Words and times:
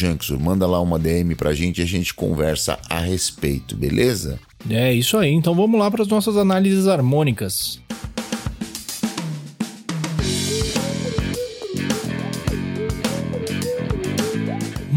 Manda 0.41 0.67
lá 0.67 0.81
uma 0.81 0.99
DM 0.99 1.35
pra 1.35 1.55
gente 1.55 1.79
e 1.79 1.83
a 1.83 1.87
gente 1.87 2.15
conversa 2.15 2.79
a 2.89 2.99
respeito, 2.99 3.77
beleza? 3.77 4.41
É 4.69 4.93
isso 4.93 5.17
aí, 5.17 5.31
então 5.31 5.55
vamos 5.55 5.79
lá 5.79 5.91
para 5.91 6.03
as 6.03 6.09
nossas 6.09 6.37
análises 6.37 6.89
harmônicas. 6.89 7.81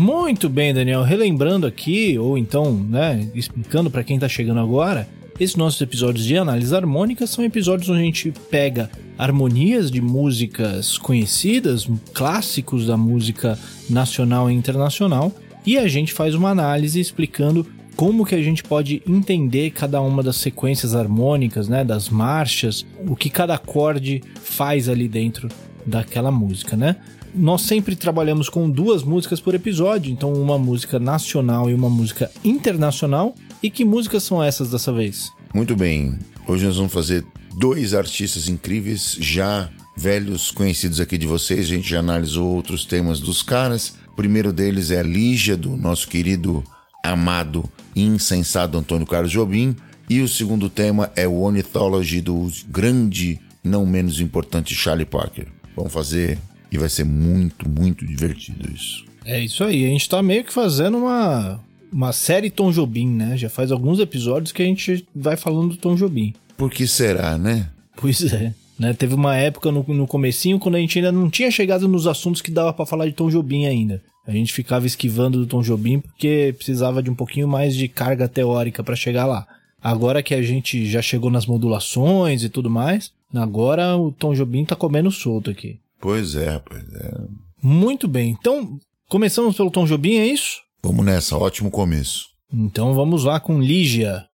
Muito 0.02 0.50
bem, 0.50 0.74
Daniel. 0.74 1.04
Relembrando 1.04 1.68
aqui, 1.68 2.18
ou 2.18 2.36
então, 2.36 2.74
né, 2.74 3.30
explicando 3.36 3.88
para 3.92 4.04
quem 4.04 4.18
tá 4.18 4.28
chegando 4.28 4.60
agora, 4.60 5.08
esses 5.40 5.56
nossos 5.56 5.80
episódios 5.80 6.26
de 6.26 6.36
análise 6.36 6.76
harmônica 6.76 7.28
são 7.28 7.46
episódios 7.46 7.88
onde 7.88 8.02
a 8.02 8.06
gente 8.06 8.34
pega 8.50 8.90
harmonias 9.16 9.92
de 9.92 10.02
músicas 10.02 10.98
conhecidas, 10.98 11.88
clássicos 12.16 12.88
da 12.88 12.98
música 12.98 13.60
nacional 13.88 14.50
e 14.50 14.56
internacional, 14.56 15.32
e 15.64 15.78
a 15.78 15.88
gente 15.88 16.14
faz 16.14 16.34
uma 16.34 16.50
análise 16.50 17.00
explicando 17.00 17.64
como 17.96 18.26
que 18.26 18.34
a 18.34 18.42
gente 18.42 18.64
pode 18.64 19.04
entender 19.08 19.70
cada 19.70 20.02
uma 20.02 20.24
das 20.24 20.38
sequências 20.38 20.96
harmônicas, 20.96 21.68
né, 21.68 21.84
das 21.84 22.10
marchas, 22.10 22.84
o 23.08 23.16
que 23.16 23.30
cada 23.30 23.54
acorde 23.54 24.24
faz 24.42 24.90
ali 24.90 25.08
dentro 25.08 25.48
daquela 25.86 26.32
música, 26.32 26.76
né? 26.76 26.96
Nós 27.34 27.62
sempre 27.62 27.96
trabalhamos 27.96 28.50
com 28.50 28.70
duas 28.70 29.04
músicas 29.04 29.40
por 29.40 29.56
episódio, 29.56 30.12
então 30.12 30.34
uma 30.34 30.58
música 30.58 31.00
nacional 31.00 31.70
e 31.70 31.74
uma 31.74 31.90
música 31.90 32.30
internacional. 32.44 33.36
E 33.62 33.70
que 33.70 33.86
músicas 33.86 34.24
são 34.24 34.44
essas 34.44 34.72
dessa 34.72 34.92
vez? 34.92 35.32
Muito 35.54 35.76
bem. 35.76 36.18
Hoje 36.48 36.66
nós 36.66 36.78
vamos 36.78 36.92
fazer 36.92 37.24
dois 37.56 37.94
artistas 37.94 38.48
incríveis, 38.48 39.16
já 39.20 39.70
velhos 39.96 40.52
conhecidos 40.52 41.00
aqui 41.00 41.18
de 41.18 41.28
vocês. 41.28 41.62
A 41.62 41.70
gente 41.70 41.90
já 41.90 42.00
analisou 42.00 42.56
outros 42.56 42.86
temas 42.86 43.20
dos 43.20 43.44
caras. 43.44 43.96
O 44.12 44.16
primeiro 44.16 44.52
deles 44.52 44.92
é 44.92 45.04
Lígia, 45.04 45.56
do 45.56 45.78
nosso 45.78 46.08
querido, 46.08 46.64
amado 47.04 47.70
e 47.96 48.04
insensado 48.04 48.78
Antônio 48.78 49.06
Carlos 49.06 49.32
Jobim. 49.32 49.76
E 50.10 50.22
o 50.22 50.28
segundo 50.28 50.70
tema 50.70 51.12
é 51.16 51.28
o 51.28 51.42
Ornithology 51.42 52.20
do 52.20 52.50
grande, 52.68 53.40
não 53.64 53.86
menos 53.86 54.20
importante 54.20 54.76
Charlie 54.76 55.06
Parker. 55.06 55.48
Vamos 55.76 55.94
fazer 55.94 56.38
e 56.72 56.78
vai 56.78 56.90
ser 56.90 57.04
muito, 57.04 57.68
muito 57.68 58.06
divertido 58.06 58.72
isso. 58.72 59.06
É 59.26 59.40
isso 59.40 59.64
aí. 59.64 59.86
A 59.86 59.90
gente 59.90 60.10
tá 60.10 60.22
meio 60.24 60.44
que 60.44 60.54
fazendo 60.54 60.98
uma, 60.98 61.60
uma 61.92 62.12
série 62.14 62.50
Tom 62.50 62.72
Jobim, 62.72 63.08
né? 63.08 63.38
Já 63.38 63.50
faz 63.50 63.72
alguns 63.72 64.00
episódios 64.00 64.52
que 64.52 64.62
a 64.62 64.66
gente 64.66 65.06
vai 65.14 65.36
falando 65.36 65.70
do 65.70 65.78
Tom 65.78 65.96
Jobim. 65.96 66.34
Por 66.58 66.72
que 66.72 66.88
será, 66.88 67.38
né? 67.38 67.70
Pois 67.96 68.22
é. 68.34 68.54
Né? 68.80 68.94
Teve 68.94 69.14
uma 69.14 69.36
época 69.36 69.72
no, 69.72 69.86
no 69.88 70.08
comecinho 70.08 70.58
quando 70.58 70.76
a 70.76 70.80
gente 70.80 70.98
ainda 70.98 71.12
não 71.12 71.30
tinha 71.30 71.52
chegado 71.52 71.88
nos 71.88 72.08
assuntos 72.08 72.42
que 72.42 72.50
dava 72.50 72.74
para 72.74 72.86
falar 72.86 73.06
de 73.06 73.14
Tom 73.14 73.30
Jobim 73.30 73.66
ainda. 73.66 74.02
A 74.26 74.32
gente 74.32 74.54
ficava 74.54 74.88
esquivando 74.88 75.40
do 75.40 75.46
Tom 75.46 75.62
Jobim 75.62 76.00
porque 76.00 76.54
precisava 76.58 77.02
de 77.04 77.10
um 77.10 77.16
pouquinho 77.16 77.48
mais 77.48 77.76
de 77.76 77.88
carga 77.88 78.28
teórica 78.28 78.84
para 78.84 78.96
chegar 78.96 79.26
lá. 79.26 79.46
Agora 79.84 80.24
que 80.24 80.34
a 80.34 80.42
gente 80.42 80.86
já 80.86 81.02
chegou 81.02 81.30
nas 81.30 81.46
modulações 81.46 82.44
e 82.44 82.50
tudo 82.50 82.70
mais, 82.70 83.12
agora 83.34 83.96
o 83.98 84.12
Tom 84.12 84.34
Jobim 84.34 84.64
tá 84.64 84.76
comendo 84.76 85.12
solto 85.12 85.50
aqui. 85.50 85.80
Pois 86.02 86.36
é, 86.36 86.60
pois 86.60 86.84
é. 86.96 87.14
Muito 87.62 88.08
bem. 88.08 88.32
Então, 88.32 88.80
começamos 89.08 89.56
pelo 89.56 89.70
Tom 89.70 89.86
Jobim, 89.86 90.16
é 90.16 90.26
isso? 90.26 90.62
Vamos 90.84 91.06
nessa, 91.06 91.38
ótimo 91.38 91.70
começo. 91.70 92.30
Então 92.52 92.94
vamos 92.94 93.24
lá 93.24 93.40
com 93.40 93.62
Lígia. 93.62 94.26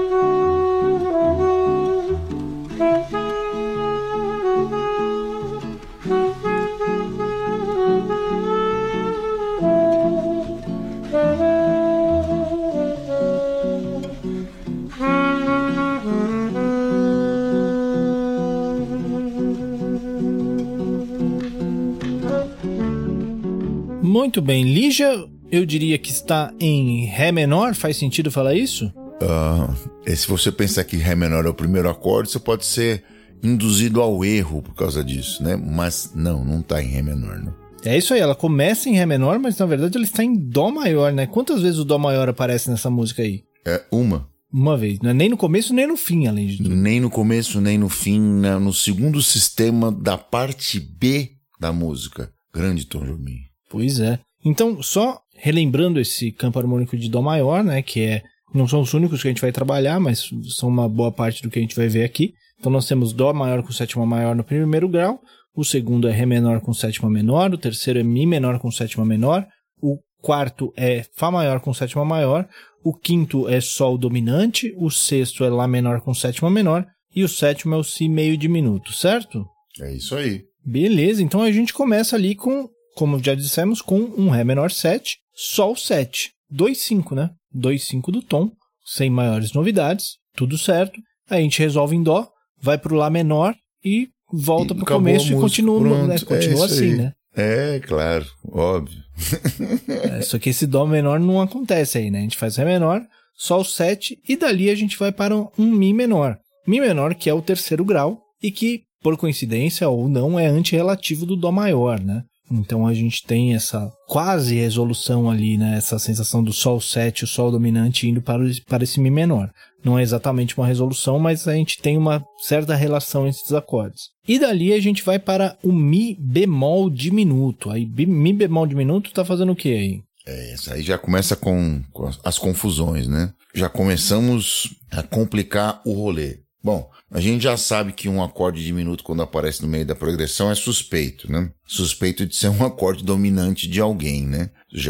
Muito 24.35 24.47
bem, 24.47 24.65
Lígia, 24.65 25.29
eu 25.49 25.65
diria 25.65 25.97
que 25.97 26.11
está 26.11 26.53
em 26.59 27.05
Ré 27.05 27.31
menor. 27.31 27.73
Faz 27.73 27.97
sentido 27.97 28.33
falar 28.33 28.53
isso? 28.53 28.93
Uh, 29.23 30.13
se 30.17 30.27
você 30.27 30.51
pensar 30.51 30.83
que 30.83 30.97
Ré 30.97 31.15
menor 31.15 31.47
é 31.47 31.49
o 31.49 31.55
primeiro 31.55 31.89
acorde, 31.89 32.33
você 32.33 32.41
pode 32.41 32.67
ser 32.67 33.05
induzido 33.45 34.01
ao 34.01 34.25
erro 34.25 34.61
por 34.61 34.75
causa 34.75 35.05
disso, 35.05 35.41
né? 35.41 35.55
Mas 35.55 36.11
não, 36.17 36.45
não 36.45 36.59
está 36.59 36.83
em 36.83 36.89
Ré 36.89 37.01
menor, 37.01 37.39
não. 37.39 37.55
É 37.85 37.97
isso 37.97 38.13
aí, 38.13 38.19
ela 38.19 38.35
começa 38.35 38.89
em 38.89 38.95
Ré 38.97 39.07
menor, 39.07 39.39
mas 39.39 39.57
na 39.57 39.67
verdade 39.67 39.97
ela 39.97 40.05
está 40.05 40.25
em 40.25 40.35
Dó 40.35 40.69
maior, 40.69 41.13
né? 41.13 41.29
Quantas 41.29 41.63
vezes 41.63 41.79
o 41.79 41.85
Dó 41.85 41.97
maior 41.97 42.29
aparece 42.29 42.69
nessa 42.69 42.91
música 42.91 43.23
aí? 43.23 43.45
É 43.65 43.85
uma. 43.93 44.29
Uma 44.53 44.77
vez, 44.77 44.99
não 44.99 45.11
é 45.11 45.15
nem 45.15 45.29
no 45.29 45.37
começo 45.37 45.73
nem 45.73 45.87
no 45.87 45.97
fim, 45.97 46.27
além 46.27 46.49
de 46.49 46.57
tudo. 46.57 46.75
Nem 46.75 46.99
no 46.99 47.09
começo, 47.09 47.61
nem 47.61 47.79
no 47.79 47.89
fim, 47.89 48.21
né? 48.21 48.59
no 48.59 48.75
segundo 48.75 49.23
sistema 49.23 49.93
da 49.93 50.19
parte 50.19 50.81
B 50.81 51.31
da 51.61 51.73
música. 51.73 52.33
Grande 52.53 52.85
Tom 52.85 53.07
Jobim. 53.07 53.54
Pois 53.69 54.01
é. 54.01 54.19
Então, 54.45 54.83
só 54.83 55.21
relembrando 55.37 56.01
esse 56.01 56.31
campo 56.31 56.59
harmônico 56.59 56.97
de 56.97 57.09
Dó 57.09 57.23
maior, 57.23 57.65
né? 57.65 57.83
Que 57.83 58.01
é. 58.01 58.23
Não 58.55 58.69
são 58.69 58.81
os 58.81 58.95
únicos 58.95 59.21
que 59.21 59.29
a 59.29 59.31
gente 59.31 59.41
vai 59.41 59.51
trabalhar, 59.51 59.99
mas 59.99 60.31
são 60.57 60.69
uma 60.69 60.89
boa 60.89 61.11
parte 61.11 61.43
do 61.43 61.51
que 61.51 61.59
a 61.59 61.63
gente 61.63 61.75
vai 61.75 61.89
ver 61.89 62.05
aqui. 62.05 62.35
Então 62.59 62.71
nós 62.71 62.87
temos 62.87 63.13
Dó 63.13 63.33
maior 63.33 63.63
com 63.63 63.73
sétima 63.73 64.07
maior 64.07 64.35
no 64.35 64.45
primeiro 64.45 64.89
grau, 64.89 65.21
o 65.55 65.65
segundo 65.65 66.09
é 66.09 66.13
Ré 66.13 66.25
menor 66.25 66.61
com 66.61 66.73
sétima 66.73 67.11
menor, 67.11 67.53
o 67.53 67.59
terceiro 67.59 67.99
é 67.99 68.03
Mi 68.03 68.27
menor 68.27 68.59
com 68.59 68.71
sétima 68.71 69.05
menor, 69.05 69.47
o 69.83 69.99
quarto 70.23 70.73
é 70.77 71.05
Fá 71.15 71.31
maior 71.31 71.61
com 71.61 71.75
sétima 71.75 72.05
maior, 72.05 72.49
o 72.83 72.95
quinto 72.95 73.49
é 73.49 73.61
Sol 73.61 73.99
dominante, 73.99 74.75
o 74.79 74.91
sexto 74.91 75.45
é 75.45 75.51
Lá 75.51 75.69
menor 75.69 76.01
com 76.01 76.15
sétima 76.15 76.51
menor 76.51 76.87
e 77.15 77.23
o 77.23 77.29
sétimo 77.29 77.75
é 77.75 77.79
o 77.79 77.85
Si 77.85 78.09
meio 78.09 78.37
diminuto, 78.37 78.93
certo? 78.93 79.47
É 79.81 79.93
isso 79.95 80.17
aí. 80.17 80.45
Beleza, 80.65 81.23
então 81.23 81.43
a 81.43 81.53
gente 81.53 81.75
começa 81.75 82.17
ali 82.17 82.35
com, 82.35 82.69
como 82.95 83.23
já 83.23 83.35
dissemos, 83.35 83.83
com 83.83 83.99
um 84.17 84.29
Ré 84.31 84.45
menor 84.45 84.71
7, 84.71 85.19
Sol 85.35 85.77
7, 85.77 86.33
2, 86.51 86.79
5, 86.79 87.15
né? 87.15 87.31
2, 87.53 87.83
5 87.83 88.13
do 88.13 88.23
tom, 88.23 88.51
sem 88.85 89.11
maiores 89.11 89.53
novidades, 89.53 90.17
tudo 90.37 90.57
certo. 90.59 91.01
Aí 91.29 91.41
a 91.41 91.43
gente 91.43 91.59
resolve 91.59 91.97
em 91.97 92.03
Dó, 92.03 92.29
vai 92.61 92.79
para 92.79 92.93
o 92.93 92.97
Lá 92.97 93.11
menor 93.11 93.55
e 93.85 94.09
volta 94.33 94.75
pro 94.75 94.85
começo 94.85 95.33
e 95.33 95.37
continua, 95.37 96.07
né? 96.07 96.19
continua 96.21 96.63
é 96.63 96.65
assim, 96.65 96.95
né? 96.95 97.13
É, 97.37 97.81
claro, 97.81 98.27
óbvio. 98.49 99.03
é, 100.19 100.21
só 100.23 100.39
que 100.39 100.51
esse 100.51 100.67
Dó 100.67 100.87
menor 100.87 101.19
não 101.19 101.41
acontece 101.41 101.99
aí, 101.99 102.11
né? 102.11 102.21
A 102.21 102.23
gente 102.23 102.37
faz 102.37 102.57
Ré 102.57 102.65
menor, 102.65 103.03
Sol 103.37 103.65
7 103.65 104.21
e 104.29 104.37
dali 104.37 104.71
a 104.71 104.75
gente 104.75 104.99
vai 104.99 105.11
para 105.11 105.37
um 105.37 105.51
Mi 105.59 105.93
menor. 105.93 106.39
Mi 106.67 106.81
menor 106.81 107.15
que 107.15 107.29
é 107.29 107.35
o 107.35 107.43
terceiro 107.43 107.85
grau 107.85 108.21
e 108.43 108.51
que, 108.51 108.83
por 109.03 109.17
coincidência 109.17 109.89
ou 109.89 110.09
não, 110.09 110.39
é 110.39 110.47
antirrelativo 110.47 111.27
do 111.27 111.37
Dó 111.37 111.51
maior, 111.51 112.01
né? 112.01 112.23
Então 112.51 112.87
a 112.87 112.93
gente 112.93 113.25
tem 113.25 113.55
essa 113.55 113.91
quase 114.07 114.55
resolução 114.57 115.31
ali, 115.31 115.57
né? 115.57 115.77
Essa 115.77 115.99
sensação 115.99 116.43
do 116.43 116.53
Sol 116.53 116.81
7, 116.81 117.25
o 117.25 117.27
Sol 117.27 117.51
dominante 117.51 118.09
indo 118.09 118.21
para, 118.21 118.45
para 118.67 118.85
esse 118.85 119.01
Mi 119.01 119.11
menor. 119.11 119.51
Não 119.83 119.99
é 119.99 120.03
exatamente 120.03 120.57
uma 120.57 120.67
resolução, 120.67 121.19
mas 121.19 121.47
a 121.47 121.55
gente 121.55 121.81
tem 121.81 121.97
uma 121.97 122.25
certa 122.39 122.75
relação 122.75 123.27
entre 123.27 123.41
esses 123.41 123.53
acordes. 123.53 124.09
E 124.27 124.39
dali 124.39 124.73
a 124.73 124.81
gente 124.81 125.03
vai 125.03 125.19
para 125.19 125.57
o 125.63 125.73
Mi 125.73 126.17
bemol 126.19 126.89
diminuto. 126.89 127.71
Aí 127.71 127.87
Mi 127.87 128.33
bemol 128.33 128.67
diminuto 128.67 129.11
está 129.11 129.25
fazendo 129.25 129.53
o 129.53 129.57
que 129.57 129.75
aí? 129.75 130.03
É, 130.27 130.55
isso 130.55 130.73
aí 130.73 130.83
já 130.83 130.97
começa 130.97 131.37
com, 131.37 131.83
com 131.93 132.11
as 132.23 132.39
confusões, 132.39 133.07
né? 133.07 133.33
Já 133.55 133.69
começamos 133.69 134.75
a 134.91 135.03
complicar 135.03 135.83
o 135.85 135.93
rolê. 135.93 136.39
Bom, 136.65 136.91
a 137.11 137.21
gente 137.21 137.43
já 137.43 137.59
sabe 137.59 137.93
que 137.93 138.09
um 138.09 138.23
acorde 138.23 138.65
diminuto, 138.65 139.05
quando 139.05 139.21
aparece 139.21 139.61
no 139.61 139.69
meio 139.69 139.85
da 139.85 139.95
progressão, 139.95 140.51
é 140.51 140.55
suspeito, 140.55 141.31
né? 141.31 141.53
Suspeito 141.67 142.25
de 142.25 142.35
ser 142.35 142.49
um 142.49 142.65
acorde 142.65 143.05
dominante 143.05 143.69
de 143.69 143.83
alguém, 143.83 144.25
né? 144.25 144.49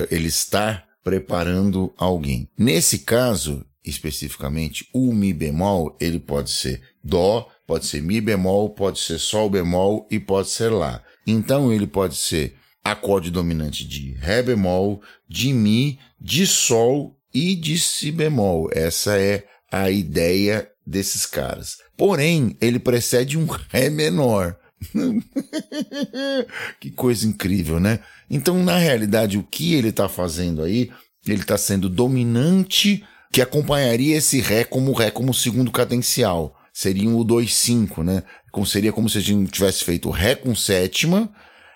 Ele 0.08 0.28
está 0.28 0.84
preparando 1.02 1.92
alguém. 1.98 2.48
Nesse 2.56 3.00
caso, 3.00 3.66
especificamente, 3.84 4.88
o 4.94 5.12
Mi 5.12 5.32
bemol, 5.32 5.96
ele 6.00 6.20
pode 6.20 6.50
ser 6.50 6.80
Dó, 7.02 7.48
pode 7.66 7.86
ser 7.86 8.00
Mi 8.00 8.20
bemol, 8.20 8.70
pode 8.70 9.00
ser 9.00 9.18
Sol 9.18 9.50
bemol 9.50 10.06
e 10.08 10.20
pode 10.20 10.50
ser 10.50 10.68
Lá. 10.68 11.02
Então 11.26 11.72
ele 11.72 11.88
pode 11.88 12.14
ser 12.14 12.54
acorde 12.84 13.32
dominante 13.32 13.84
de 13.84 14.12
Ré 14.12 14.44
bemol, 14.44 15.02
de 15.28 15.52
Mi, 15.52 15.98
de 16.20 16.46
Sol 16.46 17.18
e 17.34 17.56
de 17.56 17.80
Si 17.80 18.12
bemol. 18.12 18.70
Essa 18.72 19.18
é 19.18 19.44
a 19.72 19.90
ideia 19.90 20.70
desses 20.86 21.26
caras. 21.26 21.78
Porém, 21.96 22.56
ele 22.60 22.78
precede 22.78 23.38
um 23.38 23.46
Ré 23.46 23.90
menor. 23.90 24.56
que 26.80 26.90
coisa 26.90 27.26
incrível, 27.26 27.80
né? 27.80 28.00
Então, 28.28 28.62
na 28.62 28.76
realidade, 28.76 29.38
o 29.38 29.42
que 29.42 29.74
ele 29.74 29.88
está 29.88 30.08
fazendo 30.08 30.62
aí, 30.62 30.90
ele 31.26 31.40
está 31.40 31.56
sendo 31.56 31.88
dominante 31.88 33.04
que 33.32 33.40
acompanharia 33.40 34.16
esse 34.16 34.40
Ré 34.40 34.64
como 34.64 34.92
Ré 34.92 35.10
como 35.10 35.32
segundo 35.34 35.70
cadencial. 35.70 36.54
Seria 36.72 37.08
o 37.08 37.24
2-5, 37.24 38.04
né? 38.04 38.22
Como, 38.52 38.66
seria 38.66 38.92
como 38.92 39.08
se 39.08 39.18
a 39.18 39.20
gente 39.20 39.50
tivesse 39.50 39.84
feito 39.84 40.10
Ré 40.10 40.34
com 40.34 40.54
sétima, 40.54 41.32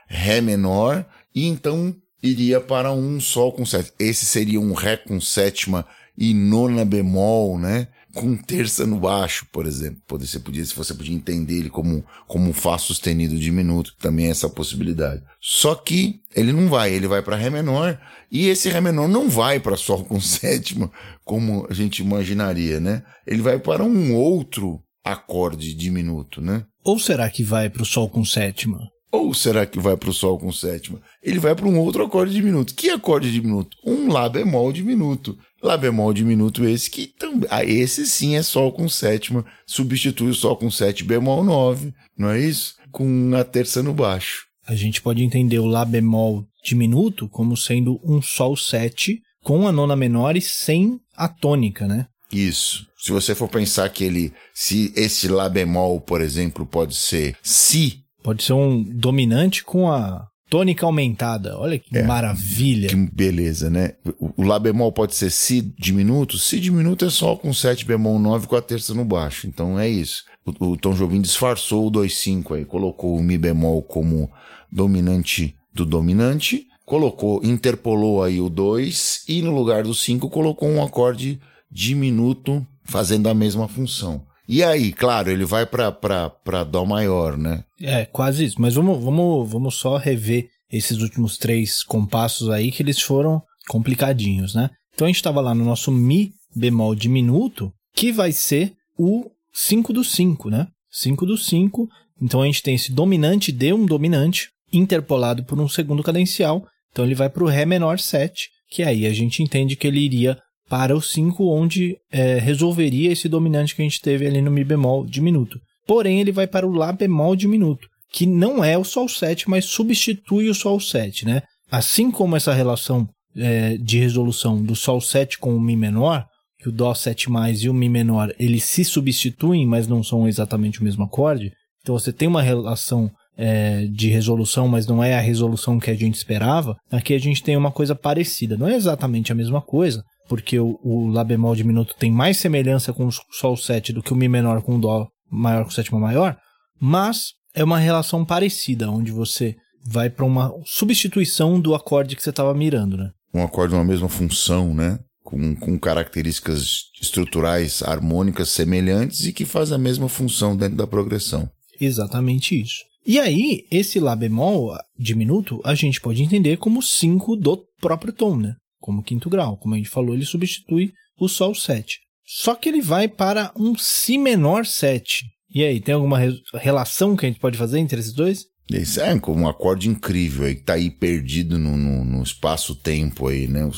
Ré 0.07 0.41
menor, 0.41 1.05
e 1.35 1.47
então 1.47 1.95
iria 2.23 2.61
para 2.61 2.93
um 2.93 3.21
Sol 3.21 3.53
com 3.53 3.65
sétima. 3.65 3.95
Esse 3.99 4.25
seria 4.25 4.61
um 4.61 4.73
Ré 4.73 4.97
com 4.97 5.21
sétima 5.21 5.87
e 6.17 6.35
nona 6.35 6.85
bemol, 6.85 7.59
né? 7.59 7.89
Com 8.15 8.37
terça 8.37 8.87
no 8.87 8.99
baixo, 8.99 9.47
por 9.53 9.67
exemplo. 9.67 10.01
Você 10.09 10.39
podia, 10.39 10.65
se 10.65 10.75
você 10.75 10.95
podia 10.95 11.15
entender 11.15 11.59
ele 11.59 11.71
como, 11.71 12.05
como 12.27 12.49
um 12.49 12.53
Fá 12.53 12.79
sustenido 12.79 13.39
diminuto, 13.39 13.95
também 13.99 14.27
é 14.27 14.31
essa 14.31 14.49
possibilidade. 14.49 15.23
Só 15.41 15.75
que 15.75 16.21
ele 16.35 16.53
não 16.53 16.69
vai, 16.69 16.93
ele 16.93 17.07
vai 17.07 17.23
para 17.23 17.37
Ré 17.37 17.51
menor, 17.51 18.01
e 18.31 18.49
esse 18.49 18.69
Ré 18.69 18.81
menor 18.81 19.09
não 19.09 19.29
vai 19.29 19.61
para 19.61 19.77
Sol 19.77 20.05
com 20.05 20.21
sétima, 20.21 20.91
como 21.25 21.67
a 21.69 21.75
gente 21.75 22.03
imaginaria, 22.03 22.81
né? 22.81 23.03
Ele 23.27 23.43
vai 23.43 23.59
para 23.59 23.85
um 23.85 24.15
outro 24.15 24.83
acorde 25.05 25.75
diminuto, 25.75 26.41
né? 26.41 26.65
Ou 26.85 26.99
será 26.99 27.29
que 27.29 27.43
vai 27.43 27.69
para 27.69 27.83
o 27.83 27.87
Sol 27.87 28.09
com 28.09 28.25
sétima? 28.25 28.79
Ou 29.11 29.33
será 29.33 29.65
que 29.65 29.79
vai 29.79 29.97
para 29.97 30.11
o 30.11 30.13
Sol 30.13 30.39
com 30.39 30.53
sétima? 30.53 31.01
Ele 31.23 31.39
vai 31.39 31.55
para 31.55 31.67
um 31.67 31.79
outro 31.79 32.05
acorde 32.05 32.33
diminuto. 32.33 32.75
Que 32.75 32.91
acorde 32.91 33.33
diminuto? 33.33 33.77
Um 33.85 34.13
Lá 34.13 34.29
bemol 34.29 34.73
diminuto. 34.73 35.39
Lá 35.63 35.77
bemol 35.77 36.13
diminuto 36.13 36.65
esse 36.65 36.91
que 36.91 37.07
também. 37.07 37.49
Ah, 37.51 37.65
esse 37.65 38.07
sim 38.07 38.37
é 38.37 38.43
Sol 38.43 38.71
com 38.73 38.89
sétima. 38.89 39.45
Substitui 39.67 40.31
o 40.31 40.35
Sol 40.35 40.57
com 40.57 40.71
sete 40.71 41.05
bemol 41.05 41.43
nove, 41.43 41.93
não 42.17 42.31
é 42.31 42.41
isso? 42.41 42.75
Com 42.93 43.33
a 43.35 43.45
terça 43.45 43.83
no 43.83 43.95
baixo. 43.95 44.47
A 44.67 44.75
gente 44.75 45.01
pode 45.01 45.23
entender 45.23 45.59
o 45.59 45.67
Lá 45.67 45.85
bemol 45.85 46.45
diminuto 46.63 47.29
como 47.29 47.57
sendo 47.57 47.99
um 48.05 48.21
Sol 48.21 48.57
7 48.57 49.21
com 49.43 49.67
a 49.67 49.73
nona 49.73 49.97
menor 49.97 50.37
e 50.37 50.43
sem 50.43 51.01
a 51.17 51.27
tônica, 51.29 51.87
né? 51.87 52.07
Isso. 52.31 52.87
Se 52.99 53.11
você 53.11 53.35
for 53.35 53.49
pensar 53.49 53.89
que 53.89 54.05
ele, 54.05 54.33
se 54.53 54.93
esse 54.95 55.29
Lá 55.29 55.49
bemol, 55.49 56.01
por 56.01 56.21
exemplo, 56.21 56.67
pode 56.67 56.95
ser 56.95 57.37
Si. 57.43 58.03
Pode 58.23 58.43
ser 58.43 58.53
um 58.53 58.83
dominante 58.83 59.65
com 59.65 59.91
a 59.91 60.29
tônica 60.49 60.85
aumentada. 60.85 61.59
Olha 61.59 61.79
que 61.79 61.97
é, 61.97 62.03
maravilha. 62.03 62.89
Que 62.89 62.97
beleza, 62.97 63.71
né? 63.71 63.95
O 64.19 64.43
Lá 64.43 64.59
bemol 64.59 64.93
pode 64.93 65.15
ser 65.15 65.31
Si 65.31 65.75
diminuto. 65.79 66.39
Si 66.39 66.59
diminuto 66.59 67.05
é 67.05 67.11
Sol 67.11 67.39
com 67.39 67.53
7 67.53 67.85
bemol 67.85 68.19
9 68.19 68.47
com 68.47 68.57
a 68.57 68.63
terça 68.63 68.95
no 68.95 69.05
baixo. 69.05 69.47
Então 69.47 69.79
é 69.79 69.89
isso. 69.89 70.25
O, 70.45 70.71
o 70.71 70.77
Tom 70.77 70.95
Jobim 70.95 71.21
disfarçou 71.21 71.87
o 71.87 71.91
2,5 71.91 72.57
aí, 72.57 72.65
colocou 72.65 73.17
o 73.17 73.23
Mi 73.23 73.39
bemol 73.39 73.83
como 73.83 74.31
dominante 74.71 75.55
do 75.73 75.85
dominante, 75.85 76.67
colocou, 76.85 77.41
interpolou 77.45 78.23
aí 78.23 78.41
o 78.41 78.49
2 78.49 79.25
e 79.29 79.43
no 79.43 79.55
lugar 79.55 79.85
do 79.85 79.95
5 79.95 80.29
colocou 80.31 80.69
um 80.69 80.83
acorde 80.83 81.41
diminuto 81.71 82.67
fazendo 82.83 83.29
a 83.29 83.35
mesma 83.35 83.69
função. 83.69 84.27
E 84.49 84.65
aí, 84.65 84.93
claro, 84.93 85.31
ele 85.31 85.45
vai 85.45 85.67
para 85.67 86.65
Dó 86.65 86.87
maior, 86.87 87.37
né? 87.37 87.65
É, 87.81 88.07
quase 88.07 88.47
isso. 88.47 88.59
Mas 88.59 88.75
vamos, 88.75 89.03
vamos, 89.03 89.51
vamos 89.51 89.75
só 89.75 89.99
rever 89.99 90.49
esses 90.73 90.99
últimos 91.03 91.37
três 91.37 91.83
compassos 91.83 92.49
aí 92.49 92.73
que 92.73 92.83
eles 92.83 93.01
foram 93.01 93.43
complicadinhos, 93.69 94.55
né? 94.55 94.71
Então 94.95 95.07
a 95.07 95.09
gente 95.09 95.17
estava 95.17 95.41
lá 95.43 95.55
no 95.55 95.65
nosso 95.65 95.93
Mi 95.93 96.33
bemol 96.57 96.95
diminuto, 96.95 97.71
que 97.95 98.11
vai 98.11 98.33
ser 98.33 98.73
o 98.99 99.31
5 99.53 99.93
do 99.93 100.03
5, 100.03 100.49
né? 100.49 100.67
5 100.91 101.27
do 101.27 101.37
5. 101.37 101.89
Então 102.21 102.41
a 102.41 102.47
gente 102.47 102.63
tem 102.63 102.75
esse 102.75 102.91
dominante 102.91 103.53
de 103.53 103.73
um 103.73 103.85
dominante 103.85 104.49
interpolado 104.73 105.45
por 105.45 105.61
um 105.61 105.69
segundo 105.69 106.03
cadencial. 106.03 106.67
Então 106.91 107.05
ele 107.05 107.15
vai 107.15 107.29
para 107.29 107.45
o 107.45 107.49
Ré 107.49 107.67
menor 107.67 107.99
7, 107.99 108.49
que 108.71 108.83
aí 108.83 109.07
a 109.07 109.13
gente 109.13 109.43
entende 109.43 109.77
que 109.77 109.87
ele 109.87 110.01
iria 110.01 110.39
para 110.69 110.97
o 110.97 111.01
5, 111.01 111.45
onde 111.45 111.97
é, 112.11 112.39
resolveria 112.39 113.11
esse 113.11 113.29
dominante 113.29 113.75
que 113.75 113.83
a 113.83 113.85
gente 113.85 114.01
teve 114.01 114.27
ali 114.27 114.41
no 114.41 114.51
Mi 114.51 114.65
bemol 114.65 115.07
diminuto. 115.07 115.59
Porém, 115.87 116.21
ele 116.21 116.33
vai 116.33 116.47
para 116.47 116.67
o 116.67 116.73
Lá 116.73 116.93
bemol 116.93 117.35
diminuto, 117.35 117.89
que 118.13 118.27
não 118.27 118.63
é 118.63 118.77
o 118.77 118.85
Sol 118.85 119.09
7, 119.09 119.49
mas 119.49 119.65
substitui 119.65 120.49
o 120.49 120.55
Sol 120.55 120.79
7, 120.79 121.25
né? 121.25 121.43
Assim 121.71 122.11
como 122.11 122.37
essa 122.37 122.53
relação 122.53 123.09
é, 123.37 123.77
de 123.79 123.99
resolução 123.99 124.63
do 124.63 124.77
Sol 124.77 125.01
7 125.01 125.39
com 125.39 125.55
o 125.55 125.61
Mi 125.61 125.77
menor, 125.77 126.27
que 126.59 126.69
o 126.69 126.73
Dó 126.73 126.93
7 126.93 127.31
mais 127.31 127.63
e 127.63 127.69
o 127.69 127.75
Mi 127.75 127.89
menor, 127.89 128.35
eles 128.39 128.65
se 128.65 128.85
substituem, 128.85 129.67
mas 129.67 129.87
não 129.87 130.03
são 130.03 130.27
exatamente 130.27 130.81
o 130.81 130.85
mesmo 130.85 131.05
acorde. 131.05 131.53
Então 131.83 131.97
você 131.99 132.13
tem 132.13 132.27
uma 132.27 132.43
relação 132.43 133.11
é, 133.37 133.87
de 133.87 134.09
resolução, 134.09 134.67
mas 134.67 134.87
não 134.87 135.03
é 135.03 135.15
a 135.15 135.21
resolução 135.21 135.79
que 135.79 135.91
a 135.91 135.95
gente 135.95 136.17
esperava, 136.17 136.77
aqui 136.91 137.15
a 137.15 137.21
gente 137.21 137.43
tem 137.43 137.57
uma 137.57 137.71
coisa 137.71 137.95
parecida. 137.95 138.57
Não 138.57 138.67
é 138.67 138.75
exatamente 138.75 139.31
a 139.31 139.35
mesma 139.35 139.63
coisa, 139.63 140.03
porque 140.29 140.59
o, 140.59 140.79
o 140.83 141.09
Lá 141.09 141.25
bemol 141.25 141.57
diminuto 141.57 141.95
tem 141.99 142.11
mais 142.11 142.37
semelhança 142.37 142.93
com 142.93 143.07
o 143.07 143.13
Sol 143.33 143.57
7 143.57 143.93
do 143.93 144.03
que 144.03 144.13
o 144.13 144.17
Mi 144.17 144.29
menor 144.29 144.63
com 144.63 144.77
o 144.77 144.81
Dó 144.81 145.09
maior 145.31 145.65
com 145.65 145.71
sétima 145.71 145.99
maior, 145.99 146.37
mas 146.81 147.33
é 147.55 147.65
uma 147.65 147.79
relação 147.79 148.25
parecida, 148.25 148.91
onde 148.91 149.11
você 149.11 149.57
vai 149.85 150.11
para 150.11 150.25
uma 150.25 150.53
substituição 150.65 151.61
do 151.61 151.75
acorde 151.75 152.15
que 152.15 152.23
você 152.23 152.31
estava 152.31 152.55
mirando, 152.55 152.97
né? 152.97 153.11
Um 153.35 153.43
acorde 153.43 153.75
uma 153.75 153.85
mesma 153.85 154.09
função, 154.09 154.75
né? 154.75 154.99
Com, 155.23 155.55
com 155.57 155.79
características 155.79 156.85
estruturais 157.01 157.83
harmônicas 157.83 158.49
semelhantes 158.49 159.27
e 159.27 159.33
que 159.33 159.45
faz 159.45 159.73
a 159.73 159.79
mesma 159.79 160.09
função 160.09 160.57
dentro 160.57 160.77
da 160.77 160.87
progressão. 160.87 161.51
Exatamente 161.79 162.59
isso. 162.59 162.89
E 163.07 163.19
aí, 163.19 163.65
esse 163.71 164.01
Lá 164.01 164.17
bemol 164.17 164.75
diminuto, 164.99 165.61
a 165.65 165.75
gente 165.75 166.01
pode 166.01 166.23
entender 166.23 166.57
como 166.57 166.83
5 166.83 167.37
do 167.37 167.63
próprio 167.81 168.13
tom, 168.13 168.37
né? 168.37 168.55
Como 168.89 169.03
quinto 169.03 169.29
grau. 169.29 169.59
Como 169.59 169.75
a 169.75 169.77
gente 169.77 169.91
falou, 169.91 170.15
ele 170.15 170.25
substitui 170.25 170.95
o 171.21 171.29
Sol 171.29 171.55
7. 171.55 172.01
Só 172.25 172.55
que 172.55 172.71
ele 172.71 172.81
vai 172.81 173.07
para 173.07 173.53
um 173.55 173.77
Si 173.77 174.17
menor 174.17 174.65
7. 174.65 175.27
E 175.55 175.63
aí, 175.63 175.79
tem 175.79 175.95
alguma 175.95 176.19
re 176.19 176.41
relação 176.55 177.15
que 177.15 177.27
a 177.27 177.29
gente 177.29 177.39
pode 177.39 177.59
fazer 177.59 177.81
entre 177.81 178.01
esses 178.01 178.15
dois? 178.15 178.47
Isso 178.71 178.99
é 178.99 179.15
um 179.29 179.47
acorde 179.47 179.91
incrível 179.91 180.47
aí, 180.47 180.55
que 180.55 180.63
tá 180.63 180.73
aí 180.73 180.91
perdido 180.91 181.59
no, 181.59 181.77
no, 181.77 182.03
no 182.03 182.23
espaço-tempo 182.23 183.29
aí, 183.29 183.47
né? 183.47 183.69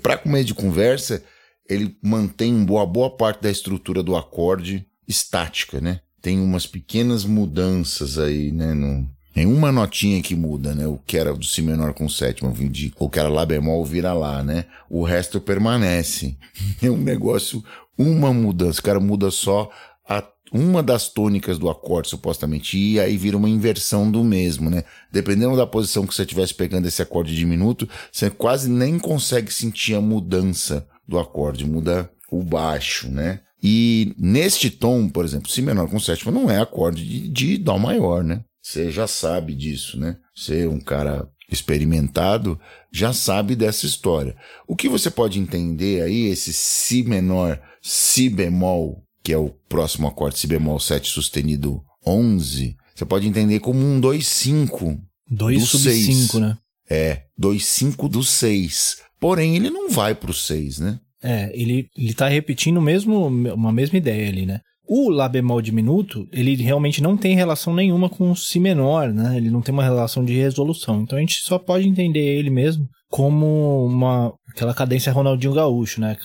Para 0.00 0.18
comer 0.18 0.44
de 0.44 0.54
conversa, 0.54 1.20
ele 1.68 1.96
mantém 2.00 2.54
uma 2.54 2.86
boa 2.86 3.16
parte 3.16 3.42
da 3.42 3.50
estrutura 3.50 4.04
do 4.04 4.14
acorde 4.14 4.86
estática, 5.08 5.80
né? 5.80 6.00
Tem 6.22 6.38
umas 6.38 6.64
pequenas 6.64 7.24
mudanças 7.24 8.20
aí, 8.20 8.52
né? 8.52 8.72
No, 8.72 9.04
tem 9.38 9.46
uma 9.46 9.70
notinha 9.70 10.20
que 10.20 10.34
muda, 10.34 10.74
né? 10.74 10.84
O 10.88 10.98
que 11.06 11.16
era 11.16 11.32
do 11.32 11.44
Si 11.44 11.62
menor 11.62 11.94
com 11.94 12.08
sétima, 12.08 12.50
de, 12.52 12.92
o 12.98 13.08
que 13.08 13.20
era 13.20 13.28
Lá 13.28 13.46
bemol 13.46 13.84
vira 13.84 14.12
Lá, 14.12 14.42
né? 14.42 14.64
O 14.90 15.04
resto 15.04 15.40
permanece. 15.40 16.36
É 16.82 16.90
um 16.90 16.96
negócio, 16.96 17.62
uma 17.96 18.32
mudança. 18.32 18.80
O 18.80 18.82
cara 18.82 18.98
muda 18.98 19.30
só 19.30 19.70
a 20.08 20.24
uma 20.52 20.82
das 20.82 21.08
tônicas 21.08 21.56
do 21.56 21.70
acorde, 21.70 22.08
supostamente, 22.08 22.76
e 22.76 22.98
aí 22.98 23.16
vira 23.16 23.36
uma 23.36 23.48
inversão 23.48 24.10
do 24.10 24.24
mesmo, 24.24 24.68
né? 24.68 24.82
Dependendo 25.12 25.56
da 25.56 25.68
posição 25.68 26.04
que 26.04 26.12
você 26.12 26.22
estivesse 26.22 26.52
pegando 26.52 26.88
esse 26.88 27.00
acorde 27.00 27.36
diminuto, 27.36 27.88
você 28.10 28.28
quase 28.28 28.68
nem 28.68 28.98
consegue 28.98 29.52
sentir 29.54 29.94
a 29.94 30.00
mudança 30.00 30.84
do 31.06 31.16
acorde, 31.16 31.64
muda 31.64 32.10
o 32.28 32.42
baixo, 32.42 33.08
né? 33.08 33.38
E 33.62 34.14
neste 34.18 34.68
tom, 34.68 35.08
por 35.08 35.24
exemplo, 35.24 35.48
Si 35.48 35.62
menor 35.62 35.88
com 35.88 36.00
sétima 36.00 36.32
não 36.32 36.50
é 36.50 36.60
acorde 36.60 37.06
de, 37.06 37.28
de 37.28 37.58
Dó 37.58 37.78
maior, 37.78 38.24
né? 38.24 38.42
Você 38.68 38.90
já 38.90 39.06
sabe 39.06 39.54
disso, 39.54 39.98
né? 39.98 40.18
Você 40.34 40.64
é 40.64 40.68
um 40.68 40.78
cara 40.78 41.26
experimentado, 41.50 42.60
já 42.92 43.14
sabe 43.14 43.56
dessa 43.56 43.86
história. 43.86 44.36
O 44.66 44.76
que 44.76 44.90
você 44.90 45.10
pode 45.10 45.38
entender 45.38 46.02
aí, 46.02 46.26
esse 46.26 46.52
Si 46.52 47.02
menor, 47.02 47.58
Si 47.80 48.28
bemol 48.28 49.02
que 49.22 49.32
é 49.32 49.38
o 49.38 49.50
próximo 49.68 50.06
acorde, 50.06 50.38
si 50.38 50.46
bemol 50.46 50.78
7 50.78 51.08
sustenido 51.08 51.82
11, 52.06 52.76
você 52.94 53.04
pode 53.06 53.26
entender 53.26 53.60
como 53.60 53.78
um 53.78 54.00
2-5 54.00 54.98
2 55.30 55.64
sub 55.64 55.90
5, 55.90 56.38
né? 56.38 56.56
É, 56.90 57.22
2-5 57.40 58.08
do 58.08 58.22
6. 58.22 58.98
Porém, 59.18 59.56
ele 59.56 59.70
não 59.70 59.90
vai 59.90 60.14
pro 60.14 60.32
6, 60.32 60.78
né? 60.78 61.00
É, 61.22 61.50
ele, 61.54 61.88
ele 61.96 62.14
tá 62.14 62.28
repetindo 62.28 62.80
mesmo, 62.80 63.26
uma 63.26 63.72
mesma 63.72 63.98
ideia 63.98 64.28
ali, 64.28 64.46
né? 64.46 64.60
O 64.88 65.10
Lá 65.10 65.28
bemol 65.28 65.60
diminuto, 65.60 66.26
ele 66.32 66.54
realmente 66.56 67.02
não 67.02 67.16
tem 67.16 67.36
relação 67.36 67.74
nenhuma 67.74 68.08
com 68.08 68.30
o 68.30 68.36
Si 68.36 68.58
menor, 68.58 69.12
né? 69.12 69.36
Ele 69.36 69.50
não 69.50 69.60
tem 69.60 69.72
uma 69.72 69.84
relação 69.84 70.24
de 70.24 70.34
resolução. 70.34 71.02
Então 71.02 71.18
a 71.18 71.20
gente 71.20 71.40
só 71.42 71.58
pode 71.58 71.86
entender 71.86 72.20
ele 72.20 72.48
mesmo 72.48 72.88
como 73.10 73.86
uma 73.86 74.32
aquela 74.50 74.74
cadência 74.74 75.12
Ronaldinho 75.12 75.54
Gaúcho, 75.54 76.00
né? 76.00 76.16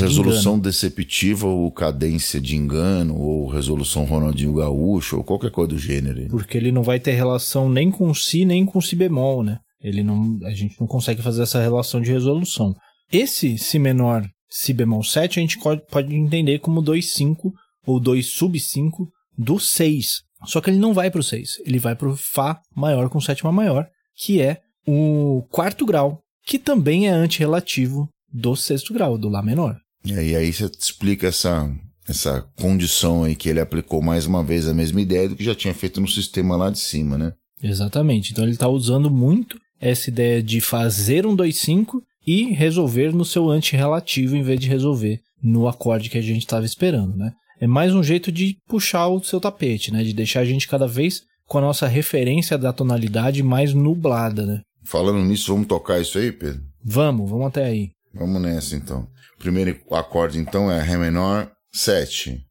resolução 0.00 0.56
de 0.56 0.62
deceptiva 0.62 1.46
ou 1.46 1.70
cadência 1.72 2.40
de 2.40 2.56
engano 2.56 3.16
ou 3.16 3.48
resolução 3.48 4.04
Ronaldinho 4.04 4.54
Gaúcho 4.54 5.18
ou 5.18 5.24
qualquer 5.24 5.50
coisa 5.50 5.70
do 5.70 5.78
gênero. 5.78 6.28
Porque 6.28 6.56
ele 6.56 6.70
não 6.70 6.82
vai 6.82 7.00
ter 7.00 7.12
relação 7.12 7.68
nem 7.68 7.90
com 7.90 8.12
si 8.14 8.44
nem 8.44 8.64
com 8.64 8.80
si 8.80 8.94
bemol, 8.94 9.42
né? 9.42 9.58
Ele 9.82 10.02
não, 10.02 10.38
a 10.44 10.50
gente 10.50 10.76
não 10.80 10.86
consegue 10.86 11.22
fazer 11.22 11.42
essa 11.42 11.60
relação 11.60 12.00
de 12.00 12.12
resolução. 12.12 12.74
Esse 13.12 13.58
si 13.58 13.78
menor, 13.78 14.24
si 14.48 14.72
bemol 14.72 15.02
7, 15.02 15.38
a 15.38 15.42
gente 15.42 15.58
pode 15.90 16.14
entender 16.14 16.60
como 16.60 16.82
2,5 16.82 17.50
ou 17.86 18.00
2 18.00 18.26
sub 18.26 18.58
5 18.58 19.08
do 19.36 19.58
6. 19.58 20.22
Só 20.44 20.60
que 20.60 20.70
ele 20.70 20.78
não 20.78 20.92
vai 20.92 21.10
para 21.10 21.20
o 21.20 21.24
6, 21.24 21.58
ele 21.64 21.78
vai 21.78 21.94
para 21.94 22.08
o 22.08 22.16
Fá 22.16 22.60
maior 22.74 23.08
com 23.08 23.20
sétima 23.20 23.52
maior, 23.52 23.88
que 24.16 24.40
é 24.40 24.60
o 24.86 25.46
quarto 25.50 25.86
grau, 25.86 26.20
que 26.44 26.58
também 26.58 27.08
é 27.08 27.10
antirrelativo 27.10 28.08
do 28.32 28.56
sexto 28.56 28.92
grau, 28.92 29.16
do 29.16 29.28
Lá 29.28 29.42
menor. 29.42 29.78
E 30.04 30.12
aí, 30.14 30.34
aí 30.34 30.52
você 30.52 30.64
explica 30.66 31.28
essa, 31.28 31.70
essa 32.08 32.42
condição 32.56 33.22
aí 33.22 33.36
que 33.36 33.48
ele 33.48 33.60
aplicou 33.60 34.02
mais 34.02 34.26
uma 34.26 34.42
vez 34.42 34.66
a 34.66 34.74
mesma 34.74 35.00
ideia 35.00 35.28
do 35.28 35.36
que 35.36 35.44
já 35.44 35.54
tinha 35.54 35.74
feito 35.74 36.00
no 36.00 36.08
sistema 36.08 36.56
lá 36.56 36.70
de 36.70 36.80
cima, 36.80 37.16
né? 37.16 37.32
Exatamente. 37.62 38.32
Então 38.32 38.44
ele 38.44 38.54
está 38.54 38.68
usando 38.68 39.08
muito 39.08 39.60
essa 39.80 40.10
ideia 40.10 40.42
de 40.42 40.60
fazer 40.60 41.26
um 41.26 41.36
2-5 41.36 42.00
e 42.26 42.52
resolver 42.52 43.12
no 43.12 43.24
seu 43.24 43.48
antirrelativo 43.50 44.36
em 44.36 44.42
vez 44.42 44.58
de 44.58 44.68
resolver 44.68 45.20
no 45.42 45.68
acorde 45.68 46.08
que 46.08 46.18
a 46.18 46.22
gente 46.22 46.42
estava 46.42 46.64
esperando, 46.64 47.16
né? 47.16 47.32
É 47.62 47.66
mais 47.68 47.94
um 47.94 48.02
jeito 48.02 48.32
de 48.32 48.56
puxar 48.66 49.06
o 49.06 49.22
seu 49.22 49.40
tapete, 49.40 49.92
né? 49.92 50.02
De 50.02 50.12
deixar 50.12 50.40
a 50.40 50.44
gente 50.44 50.66
cada 50.66 50.88
vez 50.88 51.22
com 51.46 51.58
a 51.58 51.60
nossa 51.60 51.86
referência 51.86 52.58
da 52.58 52.72
tonalidade 52.72 53.40
mais 53.40 53.72
nublada, 53.72 54.44
né? 54.44 54.62
Falando 54.82 55.20
nisso, 55.20 55.52
vamos 55.52 55.68
tocar 55.68 56.00
isso 56.00 56.18
aí, 56.18 56.32
Pedro? 56.32 56.60
Vamos, 56.84 57.30
vamos 57.30 57.46
até 57.46 57.66
aí. 57.66 57.90
Vamos 58.12 58.42
nessa 58.42 58.74
então. 58.74 59.06
Primeiro 59.38 59.78
acorde 59.92 60.40
então 60.40 60.72
é 60.72 60.82
Ré 60.82 60.96
menor 60.96 61.52
7. 61.72 62.44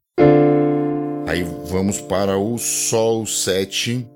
Aí 1.28 1.42
vamos 1.66 2.00
para 2.00 2.38
o 2.38 2.56
Sol 2.56 3.26
7, 3.26 4.08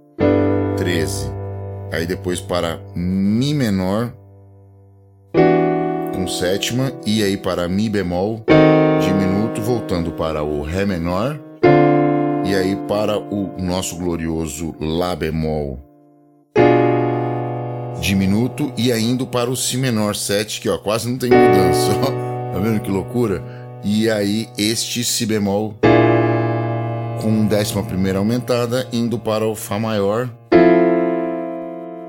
13. 0.79 1.27
Aí 1.93 2.07
depois 2.07 2.41
para 2.41 2.81
Mi 2.97 3.53
menor 3.53 4.17
com 6.15 6.27
sétima. 6.27 6.91
E 7.05 7.23
aí 7.23 7.37
para 7.37 7.69
Mi 7.69 7.91
bemol 7.91 8.47
voltando 9.61 10.13
para 10.13 10.43
o 10.43 10.63
Ré 10.63 10.85
menor. 10.85 11.41
E 12.45 12.55
aí 12.55 12.77
para 12.87 13.19
o 13.19 13.61
nosso 13.61 13.97
glorioso 13.97 14.75
Lá 14.81 15.17
bemol 15.17 15.87
diminuto 18.01 18.73
e 18.77 18.93
ainda 18.93 19.27
para 19.27 19.51
o 19.51 19.57
Si 19.57 19.77
menor 19.77 20.15
7, 20.15 20.61
que 20.61 20.69
ó, 20.69 20.79
quase 20.79 21.09
não 21.11 21.19
tem 21.19 21.31
mudança. 21.31 21.91
Ó. 22.03 22.53
Tá 22.53 22.59
vendo 22.61 22.81
que 22.81 22.91
loucura? 22.91 23.43
E 23.85 24.09
aí 24.11 24.49
este 24.57 25.05
Si 25.05 25.27
bemol 25.27 25.79
com 27.21 27.47
décima 27.47 27.83
primeira 27.83 28.19
aumentada 28.19 28.89
indo 28.93 29.19
para 29.19 29.47
o 29.47 29.55
Fá 29.55 29.79
maior, 29.79 30.31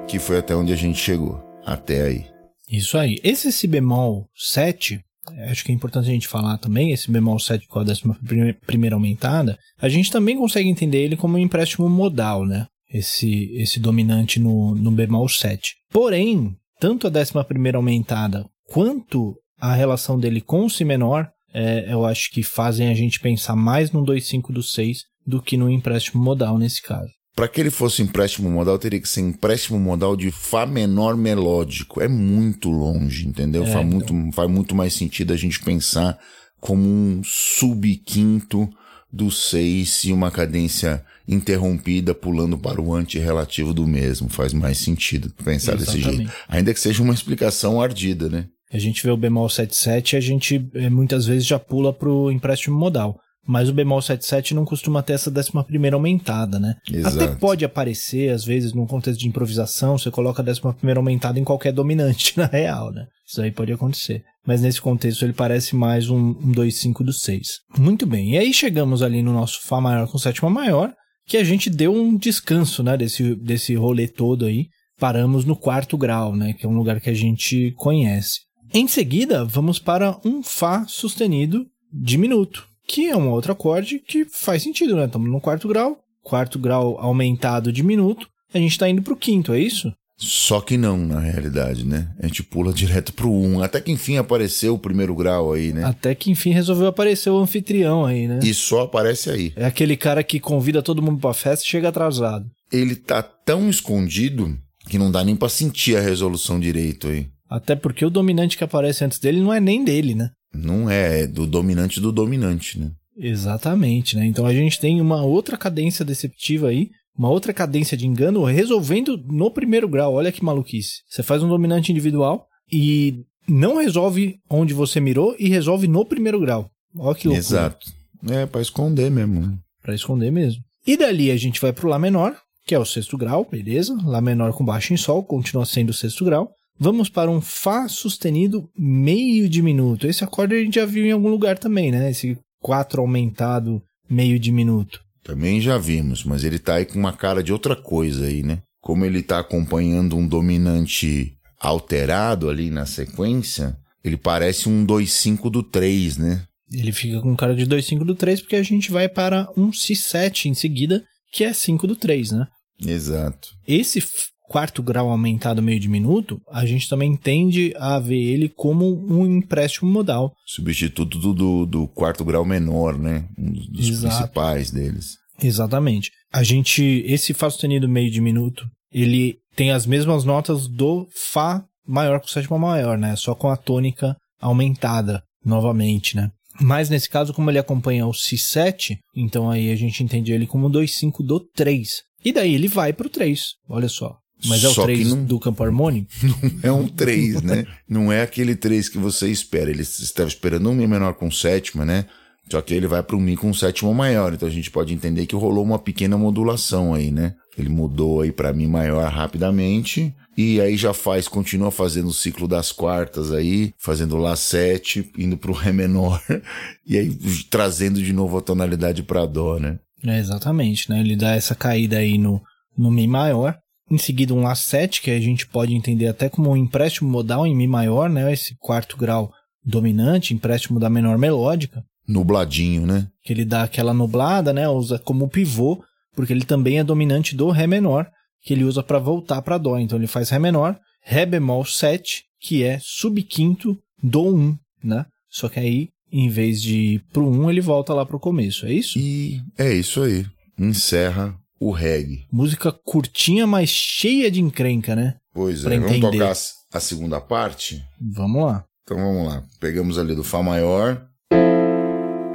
que 0.07 0.19
foi 0.19 0.37
até 0.37 0.55
onde 0.55 0.71
a 0.71 0.75
gente 0.75 0.99
chegou. 0.99 1.43
Até 1.65 2.01
aí. 2.03 2.25
Isso 2.69 2.97
aí. 2.97 3.19
Esse 3.23 3.51
Si 3.51 3.67
bemol 3.67 4.27
7, 4.35 5.03
acho 5.49 5.63
que 5.63 5.71
é 5.71 5.75
importante 5.75 6.09
a 6.09 6.13
gente 6.13 6.27
falar 6.27 6.57
também, 6.57 6.91
esse 6.91 7.11
bemol 7.11 7.39
7 7.39 7.67
com 7.67 7.79
a 7.79 7.83
décima 7.83 8.17
primeira 8.65 8.95
aumentada, 8.95 9.57
a 9.79 9.89
gente 9.89 10.11
também 10.11 10.37
consegue 10.37 10.69
entender 10.69 11.03
ele 11.03 11.17
como 11.17 11.35
um 11.35 11.39
empréstimo 11.39 11.89
modal, 11.89 12.45
né? 12.45 12.67
esse, 12.91 13.51
esse 13.55 13.79
dominante 13.79 14.39
no, 14.39 14.75
no 14.75 14.91
bemol 14.91 15.27
7. 15.27 15.75
Porém, 15.91 16.55
tanto 16.79 17.07
a 17.07 17.09
11 17.09 17.33
aumentada 17.75 18.45
quanto 18.67 19.35
a 19.59 19.73
relação 19.73 20.19
dele 20.19 20.41
com 20.41 20.65
o 20.65 20.69
Si 20.69 20.85
menor, 20.85 21.29
é, 21.53 21.91
eu 21.91 22.05
acho 22.05 22.29
que 22.31 22.43
fazem 22.43 22.89
a 22.89 22.93
gente 22.93 23.19
pensar 23.19 23.55
mais 23.55 23.91
no 23.91 24.03
2,5 24.03 24.51
do 24.51 24.61
6 24.61 25.03
do 25.25 25.41
que 25.41 25.57
no 25.57 25.69
empréstimo 25.69 26.23
modal 26.23 26.57
nesse 26.57 26.81
caso. 26.81 27.11
Para 27.37 27.47
que 27.47 27.61
ele 27.61 27.69
fosse 27.69 28.01
empréstimo 28.01 28.49
modal, 28.49 28.79
teria 28.79 28.99
que 28.99 29.07
ser 29.07 29.21
empréstimo 29.21 29.79
modal 29.79 30.17
de 30.17 30.31
Fá 30.31 30.65
menor 30.65 31.15
melódico. 31.15 32.01
É 32.01 32.07
muito 32.07 32.67
longe, 32.71 33.27
entendeu? 33.27 33.63
É, 33.63 33.71
faz, 33.71 33.85
então... 33.85 34.15
muito, 34.15 34.35
faz 34.35 34.49
muito 34.49 34.73
mais 34.73 34.93
sentido 34.93 35.33
a 35.33 35.37
gente 35.37 35.59
pensar 35.59 36.17
como 36.59 36.81
um 36.89 37.21
subquinto 37.23 38.67
do 39.13 39.29
6 39.29 40.05
e 40.05 40.13
uma 40.13 40.31
cadência 40.31 41.05
interrompida 41.27 42.15
pulando 42.15 42.57
para 42.57 42.81
o 42.81 42.95
antirrelativo 42.95 43.71
do 43.71 43.85
mesmo. 43.85 44.27
Faz 44.29 44.51
mais 44.51 44.79
sentido 44.79 45.31
pensar 45.45 45.75
Exatamente. 45.75 46.07
desse 46.07 46.17
jeito. 46.17 46.33
Ainda 46.49 46.73
que 46.73 46.79
seja 46.79 47.03
uma 47.03 47.13
explicação 47.13 47.79
ardida, 47.79 48.27
né? 48.27 48.47
A 48.73 48.79
gente 48.79 49.03
vê 49.03 49.11
o 49.11 49.15
bemol 49.15 49.47
77 49.47 50.13
e 50.13 50.17
a 50.17 50.19
gente 50.19 50.69
eh, 50.73 50.89
muitas 50.89 51.27
vezes 51.27 51.45
já 51.45 51.59
pula 51.59 51.93
para 51.93 52.09
o 52.09 52.31
empréstimo 52.31 52.75
modal. 52.75 53.21
Mas 53.47 53.69
o 53.69 53.73
bemol 53.73 54.01
77 54.01 54.53
não 54.53 54.65
costuma 54.65 55.01
ter 55.01 55.13
essa 55.13 55.31
décima 55.31 55.63
primeira 55.63 55.95
aumentada, 55.95 56.59
né? 56.59 56.75
Exato. 56.91 57.15
Até 57.15 57.35
pode 57.35 57.63
aparecer, 57.63 58.29
às 58.29 58.43
vezes, 58.43 58.73
num 58.73 58.85
contexto 58.85 59.21
de 59.21 59.27
improvisação, 59.27 59.97
você 59.97 60.11
coloca 60.11 60.41
a 60.41 60.45
décima 60.45 60.73
primeira 60.73 60.99
aumentada 60.99 61.39
em 61.39 61.45
qualquer 61.45 61.71
dominante, 61.71 62.33
na 62.37 62.45
real, 62.45 62.91
né? 62.91 63.05
Isso 63.25 63.41
aí 63.41 63.51
pode 63.51 63.71
acontecer. 63.71 64.23
Mas 64.45 64.61
nesse 64.61 64.81
contexto 64.81 65.23
ele 65.23 65.33
parece 65.33 65.75
mais 65.75 66.09
um, 66.09 66.29
um 66.29 66.51
2,5 66.51 67.03
do 67.03 67.13
6. 67.13 67.47
Muito 67.77 68.05
bem. 68.05 68.33
E 68.33 68.37
aí 68.37 68.53
chegamos 68.53 69.01
ali 69.01 69.21
no 69.21 69.33
nosso 69.33 69.61
Fá 69.61 69.79
maior 69.79 70.09
com 70.09 70.17
sétima 70.17 70.49
maior, 70.49 70.93
que 71.25 71.37
a 71.37 71.43
gente 71.43 71.69
deu 71.69 71.93
um 71.93 72.17
descanso, 72.17 72.81
né, 72.83 72.97
desse, 72.97 73.35
desse 73.35 73.75
rolê 73.75 74.07
todo 74.07 74.45
aí. 74.45 74.67
Paramos 74.99 75.45
no 75.45 75.55
quarto 75.55 75.97
grau, 75.97 76.35
né, 76.35 76.53
que 76.53 76.65
é 76.65 76.69
um 76.69 76.77
lugar 76.77 76.99
que 76.99 77.09
a 77.09 77.13
gente 77.13 77.73
conhece. 77.77 78.39
Em 78.73 78.87
seguida, 78.87 79.45
vamos 79.45 79.79
para 79.79 80.17
um 80.25 80.43
Fá 80.43 80.85
sustenido 80.87 81.65
diminuto, 81.91 82.67
que 82.87 83.09
é 83.09 83.17
um 83.17 83.29
outro 83.29 83.51
acorde 83.51 83.99
que 83.99 84.25
faz 84.25 84.63
sentido, 84.63 84.95
né? 84.95 85.05
Estamos 85.05 85.29
no 85.29 85.41
quarto 85.41 85.67
grau, 85.67 85.99
quarto 86.23 86.57
grau 86.57 86.97
aumentado 86.99 87.71
diminuto, 87.71 88.27
a 88.53 88.57
gente 88.57 88.71
está 88.71 88.89
indo 88.89 89.01
para 89.01 89.13
o 89.13 89.17
quinto, 89.17 89.53
é 89.53 89.59
isso? 89.59 89.93
Só 90.19 90.61
que 90.61 90.77
não, 90.77 90.97
na 90.97 91.19
realidade, 91.19 91.85
né? 91.85 92.09
A 92.19 92.25
gente 92.25 92.41
pula 92.41 92.73
direto 92.73 93.13
pro 93.13 93.31
1. 93.31 93.61
Até 93.61 93.79
que 93.79 93.91
enfim 93.91 94.17
apareceu 94.17 94.73
o 94.73 94.79
primeiro 94.79 95.13
grau 95.13 95.53
aí, 95.53 95.71
né? 95.71 95.83
Até 95.83 96.15
que 96.15 96.31
enfim 96.31 96.49
resolveu 96.51 96.87
aparecer 96.87 97.29
o 97.29 97.37
anfitrião 97.37 98.03
aí, 98.03 98.27
né? 98.27 98.39
E 98.41 98.53
só 98.53 98.83
aparece 98.83 99.29
aí. 99.29 99.53
É 99.55 99.65
aquele 99.65 99.95
cara 99.95 100.23
que 100.23 100.39
convida 100.39 100.81
todo 100.81 101.03
mundo 101.03 101.19
pra 101.19 101.33
festa 101.33 101.63
e 101.63 101.67
chega 101.69 101.89
atrasado. 101.89 102.49
Ele 102.71 102.95
tá 102.95 103.21
tão 103.21 103.69
escondido 103.69 104.57
que 104.89 104.97
não 104.97 105.11
dá 105.11 105.23
nem 105.23 105.35
pra 105.35 105.49
sentir 105.49 105.95
a 105.97 106.01
resolução 106.01 106.59
direito 106.59 107.07
aí. 107.07 107.27
Até 107.49 107.75
porque 107.75 108.03
o 108.03 108.09
dominante 108.09 108.57
que 108.57 108.63
aparece 108.63 109.05
antes 109.05 109.19
dele 109.19 109.39
não 109.39 109.53
é 109.53 109.59
nem 109.59 109.83
dele, 109.83 110.15
né? 110.15 110.31
Não 110.57 110.89
é, 110.89 111.23
é 111.23 111.27
do 111.27 111.45
dominante 111.45 111.99
do 111.99 112.11
dominante, 112.11 112.79
né? 112.79 112.91
Exatamente, 113.17 114.15
né? 114.15 114.25
Então 114.25 114.45
a 114.45 114.53
gente 114.53 114.79
tem 114.79 115.01
uma 115.01 115.23
outra 115.23 115.57
cadência 115.57 116.05
deceptiva 116.05 116.67
aí 116.69 116.89
uma 117.17 117.29
outra 117.29 117.51
cadência 117.51 117.97
de 117.97 118.05
engano 118.05 118.43
resolvendo 118.43 119.17
no 119.17 119.49
primeiro 119.49 119.89
grau. 119.89 120.13
Olha 120.13 120.31
que 120.31 120.43
maluquice. 120.43 121.01
Você 121.09 121.23
faz 121.23 121.41
um 121.41 121.49
dominante 121.49 121.91
individual 121.91 122.45
e 122.71 123.23
não 123.47 123.77
resolve 123.77 124.39
onde 124.49 124.73
você 124.73 124.99
mirou 124.99 125.35
e 125.39 125.49
resolve 125.49 125.87
no 125.87 126.05
primeiro 126.05 126.39
grau. 126.39 126.69
Olha 126.95 127.15
que 127.15 127.27
loucura. 127.27 127.39
Exato. 127.39 127.91
É, 128.29 128.45
para 128.45 128.61
esconder 128.61 129.09
mesmo, 129.09 129.41
né? 129.41 129.57
Pra 129.81 129.95
esconder 129.95 130.31
mesmo. 130.31 130.61
E 130.85 130.95
dali 130.95 131.31
a 131.31 131.37
gente 131.37 131.59
vai 131.59 131.73
pro 131.73 131.89
Lá 131.89 131.97
menor, 131.97 132.37
que 132.65 132.75
é 132.75 132.79
o 132.79 132.85
sexto 132.85 133.17
grau, 133.17 133.47
beleza? 133.49 133.97
Lá 134.03 134.21
menor 134.21 134.53
com 134.53 134.63
baixo 134.63 134.93
em 134.93 134.97
Sol, 134.97 135.23
continua 135.23 135.65
sendo 135.65 135.89
o 135.89 135.93
sexto 135.93 136.23
grau. 136.23 136.51
Vamos 136.79 137.09
para 137.09 137.31
um 137.31 137.41
Fá 137.41 137.87
sustenido 137.87 138.69
meio 138.77 139.49
diminuto. 139.49 140.07
Esse 140.07 140.23
acorde 140.23 140.55
a 140.55 140.63
gente 140.63 140.75
já 140.75 140.85
viu 140.85 141.05
em 141.05 141.11
algum 141.11 141.29
lugar 141.29 141.57
também, 141.57 141.91
né? 141.91 142.11
Esse 142.11 142.37
4 142.61 143.01
aumentado 143.01 143.81
meio 144.09 144.39
diminuto. 144.39 145.01
Também 145.23 145.59
já 145.59 145.77
vimos, 145.77 146.23
mas 146.23 146.43
ele 146.43 146.59
tá 146.59 146.75
aí 146.75 146.85
com 146.85 146.97
uma 146.97 147.11
cara 147.11 147.43
de 147.43 147.51
outra 147.51 147.75
coisa 147.75 148.25
aí, 148.25 148.43
né? 148.43 148.59
Como 148.79 149.03
ele 149.03 149.21
tá 149.21 149.39
acompanhando 149.39 150.15
um 150.15 150.27
dominante 150.27 151.33
alterado 151.59 152.49
ali 152.49 152.69
na 152.69 152.85
sequência, 152.85 153.77
ele 154.03 154.15
parece 154.15 154.69
um 154.69 154.85
2-5 154.85 155.49
do 155.49 155.63
3, 155.63 156.17
né? 156.17 156.43
Ele 156.71 156.91
fica 156.91 157.19
com 157.21 157.35
cara 157.35 157.55
de 157.55 157.65
2-5 157.65 158.05
do 158.05 158.15
3 158.15 158.41
porque 158.41 158.55
a 158.55 158.63
gente 158.63 158.91
vai 158.91 159.09
para 159.09 159.49
um 159.57 159.71
Si7 159.71 160.45
em 160.45 160.53
seguida, 160.53 161.03
que 161.31 161.43
é 161.43 161.51
5 161.51 161.87
do 161.87 161.95
3, 161.95 162.31
né? 162.31 162.47
Exato. 162.79 163.49
Esse 163.67 164.01
quarto 164.47 164.81
grau 164.81 165.09
aumentado 165.09 165.61
meio 165.61 165.79
diminuto, 165.79 166.41
a 166.49 166.65
gente 166.65 166.87
também 166.89 167.15
tende 167.15 167.73
a 167.77 167.99
ver 167.99 168.21
ele 168.21 168.49
como 168.49 168.85
um 169.07 169.25
empréstimo 169.25 169.91
modal. 169.91 170.33
Substituto 170.45 171.17
do, 171.19 171.33
do, 171.33 171.65
do 171.65 171.87
quarto 171.87 172.23
grau 172.23 172.45
menor, 172.45 172.97
né? 172.97 173.27
Um 173.37 173.51
dos 173.51 173.89
Exato. 173.89 174.15
principais 174.15 174.71
deles. 174.71 175.17
Exatamente. 175.41 176.11
A 176.33 176.43
gente, 176.43 177.03
esse 177.05 177.33
Fá 177.33 177.49
sustenido 177.49 177.87
meio 177.87 178.11
diminuto, 178.11 178.65
ele 178.91 179.37
tem 179.55 179.71
as 179.71 179.85
mesmas 179.85 180.23
notas 180.23 180.67
do 180.67 181.07
Fá 181.13 181.63
maior 181.85 182.19
com 182.19 182.27
sétima 182.27 182.57
maior, 182.57 182.97
né? 182.97 183.15
Só 183.15 183.35
com 183.35 183.49
a 183.49 183.57
tônica 183.57 184.15
aumentada 184.39 185.23
novamente, 185.45 186.15
né? 186.15 186.29
Mas 186.59 186.89
nesse 186.89 187.09
caso, 187.09 187.33
como 187.33 187.51
ele 187.51 187.59
acompanha 187.59 188.07
o 188.07 188.11
Si7, 188.11 188.97
então 189.15 189.49
aí 189.49 189.71
a 189.71 189.75
gente 189.75 190.03
entende 190.03 190.31
ele 190.31 190.47
como 190.47 190.69
2,5 190.69 191.23
do 191.23 191.39
3. 191.39 192.01
E 192.25 192.31
daí 192.31 192.55
ele 192.55 192.67
vai 192.67 192.91
pro 192.91 193.09
3, 193.09 193.53
olha 193.69 193.87
só. 193.87 194.17
Mas 194.45 194.63
é 194.63 194.69
o 194.69 194.73
3 194.73 195.09
não, 195.09 195.25
do 195.25 195.39
campo 195.39 195.63
harmônico? 195.63 196.09
Não 196.23 196.51
é 196.61 196.71
um 196.71 196.87
3, 196.87 197.41
né? 197.41 197.65
não 197.89 198.11
é 198.11 198.21
aquele 198.21 198.55
3 198.55 198.87
que 198.87 198.97
você 198.97 199.29
espera. 199.29 199.69
Ele 199.69 199.81
estava 199.81 200.27
esperando 200.27 200.69
um 200.69 200.75
Mi 200.75 200.85
menor 200.85 201.15
com 201.15 201.31
sétima, 201.31 201.83
né? 201.83 202.05
Só 202.49 202.61
que 202.61 202.73
ele 202.73 202.87
vai 202.87 203.03
para 203.03 203.15
um 203.15 203.19
Mi 203.19 203.35
com 203.35 203.53
sétima 203.53 203.93
maior. 203.93 204.33
Então 204.33 204.47
a 204.47 204.51
gente 204.51 204.69
pode 204.71 204.93
entender 204.93 205.25
que 205.25 205.35
rolou 205.35 205.63
uma 205.63 205.79
pequena 205.79 206.17
modulação 206.17 206.93
aí, 206.93 207.11
né? 207.11 207.33
Ele 207.57 207.69
mudou 207.69 208.21
aí 208.21 208.31
para 208.31 208.53
Mi 208.53 208.67
maior 208.67 209.11
rapidamente. 209.11 210.13
E 210.37 210.61
aí 210.61 210.77
já 210.77 210.93
faz, 210.93 211.27
continua 211.27 211.71
fazendo 211.71 212.09
o 212.09 212.13
ciclo 212.13 212.47
das 212.47 212.71
quartas 212.71 213.31
aí, 213.31 213.73
fazendo 213.79 214.17
Lá 214.17 214.35
7, 214.35 215.11
indo 215.17 215.35
pro 215.35 215.51
Ré 215.51 215.71
menor. 215.71 216.21
e 216.85 216.95
aí 216.95 217.17
trazendo 217.49 218.01
de 218.01 218.13
novo 218.13 218.37
a 218.37 218.41
tonalidade 218.41 219.01
para 219.01 219.25
Dó, 219.25 219.59
né? 219.59 219.79
É, 220.05 220.19
exatamente, 220.19 220.89
né? 220.91 220.99
Ele 220.99 221.15
dá 221.15 221.33
essa 221.33 221.55
caída 221.55 221.97
aí 221.97 222.19
no, 222.19 222.39
no 222.77 222.91
Mi 222.91 223.07
maior 223.07 223.57
em 223.89 223.97
seguida, 223.97 224.33
um 224.33 224.43
Lá7, 224.43 225.01
que 225.01 225.11
a 225.11 225.19
gente 225.19 225.47
pode 225.47 225.73
entender 225.73 226.07
até 226.07 226.29
como 226.29 226.51
um 226.51 226.57
empréstimo 226.57 227.09
modal 227.09 227.47
em 227.47 227.55
Mi 227.55 227.67
maior, 227.67 228.09
né? 228.09 228.31
Esse 228.31 228.55
quarto 228.59 228.97
grau 228.97 229.31
dominante, 229.63 230.33
empréstimo 230.33 230.79
da 230.79 230.89
menor 230.89 231.17
melódica. 231.17 231.83
Nubladinho, 232.07 232.85
né? 232.85 233.07
Que 233.23 233.33
ele 233.33 233.45
dá 233.45 233.63
aquela 233.63 233.93
nublada, 233.93 234.53
né? 234.53 234.67
Usa 234.67 234.99
como 234.99 235.29
pivô, 235.29 235.83
porque 236.15 236.33
ele 236.33 236.45
também 236.45 236.79
é 236.79 236.83
dominante 236.83 237.35
do 237.35 237.49
Ré 237.49 237.67
menor, 237.67 238.09
que 238.43 238.53
ele 238.53 238.63
usa 238.63 238.81
para 238.81 238.99
voltar 238.99 239.41
para 239.41 239.57
Dó. 239.57 239.77
Então 239.77 239.97
ele 239.97 240.07
faz 240.07 240.29
Ré 240.29 240.39
menor, 240.39 240.77
Ré 241.01 241.25
bemol 241.25 241.65
7, 241.65 242.23
que 242.39 242.63
é 242.63 242.79
subquinto 242.81 243.77
do 244.01 244.35
1, 244.35 244.57
né? 244.83 245.05
Só 245.29 245.49
que 245.49 245.59
aí, 245.59 245.89
em 246.11 246.29
vez 246.29 246.61
de 246.61 246.75
ir 246.75 246.99
pro 247.11 247.27
1, 247.27 247.49
ele 247.49 247.61
volta 247.61 247.93
lá 247.93 248.05
pro 248.05 248.19
começo, 248.19 248.65
é 248.65 248.73
isso? 248.73 248.97
E 248.97 249.41
é 249.57 249.73
isso 249.73 250.01
aí. 250.01 250.25
Encerra 250.57 251.37
o 251.59 251.71
reggae. 251.71 252.25
Música 252.31 252.71
curtinha, 252.71 253.47
mas 253.47 253.69
cheia 253.69 254.29
de 254.29 254.41
encrenca, 254.41 254.95
né? 254.95 255.15
Pois 255.33 255.65
é, 255.65 255.79
vamos 255.79 255.99
tocar 255.99 256.33
a 256.73 256.79
segunda 256.79 257.21
parte? 257.21 257.83
Vamos 257.99 258.45
lá. 258.45 258.65
Então 258.83 258.97
vamos 258.97 259.27
lá. 259.27 259.43
Pegamos 259.59 259.97
ali 259.97 260.15
do 260.15 260.23
Fá 260.23 260.41
maior. 260.41 261.05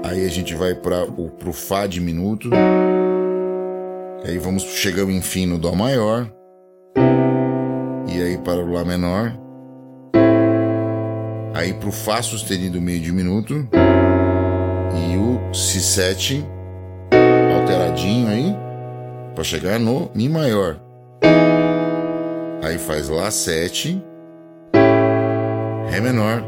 Aí 0.04 0.24
a 0.24 0.28
gente 0.28 0.54
vai 0.54 0.74
para 0.74 1.04
o 1.04 1.30
pro 1.30 1.52
Fá 1.52 1.86
diminuto. 1.86 2.50
Aí 4.24 4.38
vamos 4.38 4.62
chegamos 4.64 5.14
enfim 5.14 5.46
no 5.46 5.58
Dó 5.58 5.74
maior. 5.74 6.32
E 8.06 8.22
aí 8.22 8.38
para 8.38 8.60
o 8.60 8.70
Lá 8.70 8.84
menor. 8.84 9.38
Aí 11.54 11.72
pro 11.74 11.90
Fá 11.90 12.20
sustenido 12.22 12.80
meio 12.80 13.00
diminuto. 13.00 13.68
E 14.94 15.16
o 15.16 15.40
Si7 15.52 16.44
alteradinho 17.56 18.28
aí 18.28 18.71
para 19.34 19.44
chegar 19.44 19.78
no 19.78 20.10
Mi 20.14 20.28
maior. 20.28 20.80
Aí 22.62 22.78
faz 22.78 23.08
Lá 23.08 23.30
7, 23.30 24.02
Ré 25.90 26.00
menor. 26.00 26.42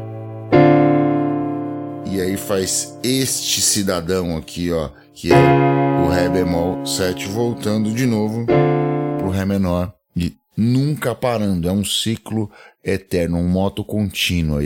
E 2.05 2.21
aí 2.21 2.37
faz 2.37 2.97
este 3.03 3.61
cidadão 3.61 4.37
aqui, 4.37 4.71
ó, 4.71 4.89
que 5.13 5.31
é 5.31 5.35
o 6.05 6.07
Ré 6.07 6.29
bemol 6.29 6.85
7 6.85 7.27
voltando 7.27 7.91
de 7.93 8.05
novo 8.05 8.45
pro 9.17 9.29
Ré 9.29 9.45
menor 9.45 9.93
e 10.15 10.37
nunca 10.55 11.13
parando, 11.13 11.67
é 11.67 11.71
um 11.71 11.83
ciclo 11.83 12.49
eterno, 12.83 13.37
um 13.37 13.47
moto 13.47 13.83
contínuo. 13.83 14.59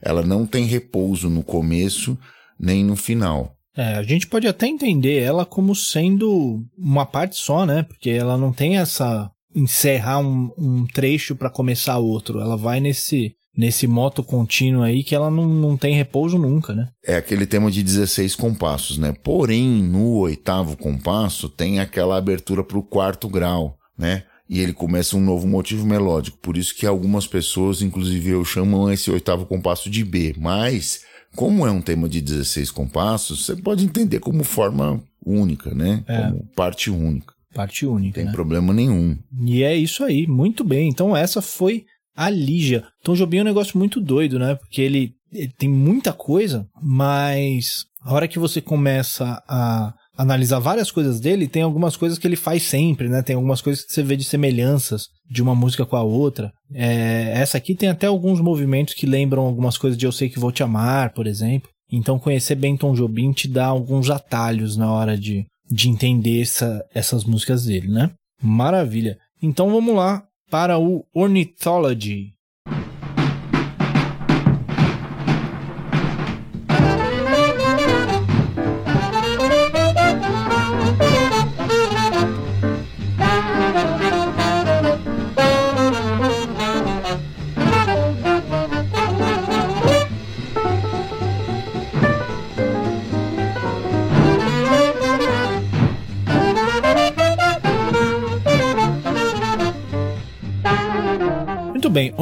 Ela 0.00 0.22
não 0.22 0.46
tem 0.46 0.64
repouso 0.64 1.28
no 1.28 1.42
começo 1.42 2.16
nem 2.58 2.84
no 2.84 2.94
final. 2.94 3.56
É, 3.76 3.94
a 3.94 4.02
gente 4.02 4.26
pode 4.26 4.46
até 4.46 4.66
entender 4.66 5.20
ela 5.20 5.46
como 5.46 5.74
sendo 5.74 6.64
uma 6.76 7.06
parte 7.06 7.36
só, 7.36 7.64
né? 7.64 7.82
Porque 7.82 8.10
ela 8.10 8.36
não 8.36 8.52
tem 8.52 8.78
essa 8.78 9.30
encerrar 9.54 10.18
um, 10.18 10.50
um 10.58 10.86
trecho 10.86 11.34
para 11.36 11.50
começar 11.50 11.98
outro. 11.98 12.40
Ela 12.40 12.56
vai 12.56 12.80
nesse 12.80 13.34
nesse 13.56 13.86
moto 13.86 14.22
contínuo 14.22 14.82
aí 14.82 15.04
que 15.04 15.14
ela 15.14 15.30
não, 15.30 15.46
não 15.46 15.76
tem 15.76 15.94
repouso 15.94 16.38
nunca, 16.38 16.74
né? 16.74 16.88
É 17.04 17.16
aquele 17.16 17.46
tema 17.46 17.70
de 17.70 17.82
16 17.82 18.34
compassos, 18.34 18.96
né? 18.98 19.14
Porém, 19.22 19.82
no 19.82 20.16
oitavo 20.20 20.76
compasso 20.76 21.48
tem 21.48 21.78
aquela 21.78 22.16
abertura 22.16 22.64
para 22.64 22.78
o 22.78 22.82
quarto 22.82 23.28
grau, 23.28 23.76
né? 23.96 24.24
E 24.48 24.60
ele 24.60 24.72
começa 24.72 25.16
um 25.16 25.20
novo 25.20 25.46
motivo 25.46 25.86
melódico. 25.86 26.38
Por 26.38 26.56
isso 26.56 26.74
que 26.74 26.86
algumas 26.86 27.26
pessoas, 27.26 27.80
inclusive 27.80 28.30
eu, 28.30 28.44
chamam 28.44 28.90
esse 28.92 29.10
oitavo 29.10 29.46
compasso 29.46 29.88
de 29.88 30.04
B. 30.04 30.34
Mas 30.38 31.00
como 31.34 31.66
é 31.66 31.70
um 31.70 31.80
tema 31.80 32.08
de 32.08 32.20
16 32.20 32.70
compassos, 32.70 33.44
você 33.44 33.56
pode 33.56 33.84
entender 33.84 34.20
como 34.20 34.44
forma 34.44 35.02
única, 35.24 35.74
né? 35.74 36.04
É. 36.06 36.22
Como 36.22 36.46
parte 36.54 36.90
única. 36.90 37.34
Parte 37.54 37.86
única. 37.86 38.14
Tem 38.14 38.26
né? 38.26 38.32
problema 38.32 38.72
nenhum. 38.72 39.16
E 39.44 39.62
é 39.62 39.76
isso 39.76 40.04
aí, 40.04 40.26
muito 40.26 40.64
bem. 40.64 40.88
Então 40.88 41.16
essa 41.16 41.42
foi 41.42 41.84
a 42.16 42.28
Lígia. 42.28 42.84
Tom 43.02 43.14
Jobim 43.14 43.38
é 43.38 43.42
um 43.42 43.44
negócio 43.44 43.78
muito 43.78 44.00
doido, 44.00 44.38
né? 44.38 44.54
Porque 44.54 44.80
ele, 44.80 45.14
ele 45.32 45.52
tem 45.56 45.68
muita 45.68 46.12
coisa, 46.12 46.66
mas 46.80 47.86
a 48.02 48.12
hora 48.12 48.28
que 48.28 48.38
você 48.38 48.60
começa 48.60 49.42
a 49.48 49.94
analisar 50.16 50.58
várias 50.58 50.90
coisas 50.90 51.20
dele, 51.20 51.48
tem 51.48 51.62
algumas 51.62 51.96
coisas 51.96 52.18
que 52.18 52.26
ele 52.26 52.36
faz 52.36 52.64
sempre, 52.64 53.08
né? 53.08 53.22
Tem 53.22 53.36
algumas 53.36 53.60
coisas 53.60 53.84
que 53.84 53.92
você 53.92 54.02
vê 54.02 54.16
de 54.16 54.24
semelhanças 54.24 55.08
de 55.28 55.42
uma 55.42 55.54
música 55.54 55.86
com 55.86 55.96
a 55.96 56.02
outra. 56.02 56.52
É, 56.72 57.32
essa 57.34 57.58
aqui 57.58 57.74
tem 57.74 57.88
até 57.88 58.06
alguns 58.06 58.40
movimentos 58.40 58.94
que 58.94 59.06
lembram 59.06 59.42
algumas 59.42 59.78
coisas 59.78 59.98
de 59.98 60.04
Eu 60.04 60.12
Sei 60.12 60.28
Que 60.28 60.38
Vou 60.38 60.52
Te 60.52 60.62
Amar, 60.62 61.12
por 61.14 61.26
exemplo. 61.26 61.68
Então 61.90 62.18
conhecer 62.18 62.54
bem 62.54 62.76
Tom 62.76 62.94
Jobim 62.94 63.32
te 63.32 63.48
dá 63.48 63.66
alguns 63.66 64.10
atalhos 64.10 64.76
na 64.76 64.90
hora 64.90 65.16
de, 65.16 65.46
de 65.70 65.88
entender 65.88 66.40
essa, 66.40 66.84
essas 66.94 67.24
músicas 67.24 67.64
dele, 67.64 67.88
né? 67.88 68.10
Maravilha. 68.42 69.18
Então 69.42 69.70
vamos 69.70 69.94
lá 69.94 70.24
para 70.50 70.78
o 70.78 71.04
Ornithology. 71.14 72.32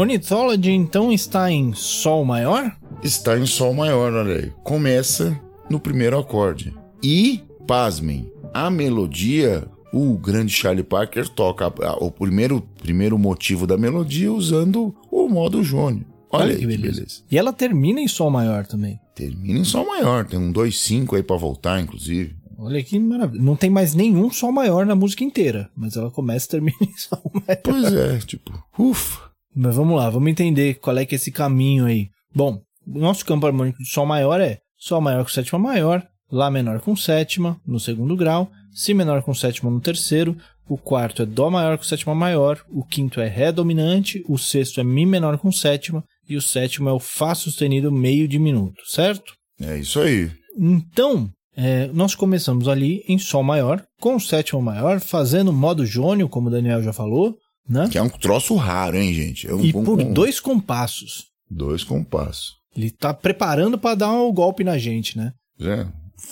Ornithology 0.01 0.71
então 0.71 1.13
está 1.13 1.51
em 1.53 1.75
Sol 1.75 2.25
maior? 2.25 2.75
Está 3.03 3.39
em 3.39 3.45
Sol 3.45 3.75
maior, 3.75 4.15
olha 4.15 4.37
aí. 4.37 4.53
Começa 4.65 5.39
no 5.69 5.79
primeiro 5.79 6.19
acorde. 6.19 6.75
E, 7.03 7.43
pasmem, 7.67 8.33
a 8.55 8.71
melodia, 8.71 9.63
o 9.93 10.17
grande 10.17 10.55
Charlie 10.55 10.83
Parker 10.83 11.29
toca 11.29 11.69
o 12.03 12.11
primeiro, 12.11 12.63
primeiro 12.83 13.19
motivo 13.19 13.67
da 13.67 13.77
melodia 13.77 14.33
usando 14.33 14.95
o 15.11 15.29
modo 15.29 15.63
jônio. 15.63 16.07
Olha, 16.31 16.45
Olha 16.45 16.55
aí, 16.55 16.61
que 16.61 16.67
beleza. 16.67 16.93
beleza. 16.95 17.23
E 17.31 17.37
ela 17.37 17.53
termina 17.53 18.01
em 18.01 18.09
Sol 18.09 18.31
maior 18.31 18.67
também. 18.67 18.99
Termina 19.15 19.59
em 19.59 19.65
Sol 19.65 19.87
maior, 19.87 20.25
tem 20.25 20.39
um 20.39 20.51
2-5 20.51 21.15
aí 21.17 21.23
para 21.23 21.37
voltar, 21.37 21.79
inclusive. 21.79 22.35
Olha 22.57 22.83
que 22.83 22.99
maravilha. 22.99 23.43
Não 23.43 23.55
tem 23.55 23.69
mais 23.69 23.95
nenhum 23.95 24.31
Sol 24.31 24.51
maior 24.51 24.87
na 24.87 24.95
música 24.95 25.23
inteira, 25.25 25.71
mas 25.77 25.95
ela 25.95 26.11
começa 26.11 26.47
e 26.47 26.49
termina 26.49 26.79
em 26.81 26.97
Sol 26.97 27.21
maior. 27.35 27.61
Pois 27.63 27.93
é, 27.93 28.17
tipo, 28.21 28.51
ufa. 28.79 29.30
Mas 29.55 29.75
vamos 29.75 29.97
lá, 29.97 30.09
vamos 30.09 30.31
entender 30.31 30.75
qual 30.75 30.97
é 30.99 31.05
que 31.05 31.15
é 31.15 31.17
esse 31.17 31.33
caminho 31.33 31.87
aí. 31.87 32.09
Bom, 32.35 32.63
o 32.87 32.99
nosso 32.99 33.25
campo 33.25 33.47
harmônico 33.47 33.79
de 33.79 33.89
Sol 33.89 34.07
maior 34.07 34.41
é 34.41 34.59
Sol 34.77 35.01
maior 35.01 35.25
com 35.25 35.31
sétima 35.31 35.59
maior, 35.59 36.07
Lá 36.33 36.49
menor 36.49 36.81
com 36.81 36.95
sétima 36.95 37.61
no 37.67 37.81
segundo 37.81 38.17
grau, 38.17 38.51
Si 38.73 38.95
menor 38.95 39.23
com 39.23 39.35
sétima 39.35 39.69
no 39.69 39.81
terceiro, 39.81 40.37
o 40.69 40.79
quarto 40.79 41.23
é 41.23 41.27
Dó 41.27 41.51
maior 41.51 41.77
com 41.77 41.83
sétima 41.83 42.15
maior, 42.15 42.65
o 42.71 42.85
quinto 42.85 43.21
é 43.21 43.27
Ré 43.27 43.51
dominante, 43.51 44.25
o 44.29 44.39
sexto 44.39 44.81
é 44.81 44.85
Mi 44.85 45.05
menor 45.05 45.39
com 45.39 45.51
sétima 45.51 46.05
e 46.29 46.37
o 46.37 46.43
sétimo 46.43 46.89
é 46.89 46.93
o 46.93 47.01
Fá 47.01 47.35
sustenido 47.35 47.91
meio 47.91 48.29
diminuto, 48.29 48.81
certo? 48.87 49.35
É 49.61 49.77
isso 49.79 49.99
aí. 50.01 50.31
Então, 50.57 51.29
é, 51.57 51.89
nós 51.89 52.15
começamos 52.15 52.69
ali 52.69 53.03
em 53.09 53.19
Sol 53.19 53.43
maior, 53.43 53.85
com 54.01 54.19
sétima 54.21 54.63
maior, 54.63 55.01
fazendo 55.01 55.53
modo 55.53 55.85
jônio, 55.85 56.29
como 56.29 56.47
o 56.47 56.51
Daniel 56.51 56.81
já 56.83 56.93
falou, 56.93 57.37
né? 57.69 57.89
Que 57.91 57.99
é 57.99 58.03
um 58.03 58.09
troço 58.09 58.55
raro, 58.55 58.97
hein, 58.97 59.13
gente? 59.13 59.47
É 59.47 59.55
um, 59.55 59.65
e 59.65 59.73
por 59.73 60.01
um, 60.01 60.13
dois 60.13 60.41
compassos. 60.41 61.27
Dois 61.51 61.85
compassos. 61.85 62.55
Ele 62.77 62.91
tá 62.91 63.13
preparando 63.13 63.79
para 63.79 63.97
dar 63.97 64.13
um 64.13 64.33
golpe 64.33 64.63
na 64.63 64.79
gente, 64.79 65.17
né? 65.17 65.33
É, 65.61 65.87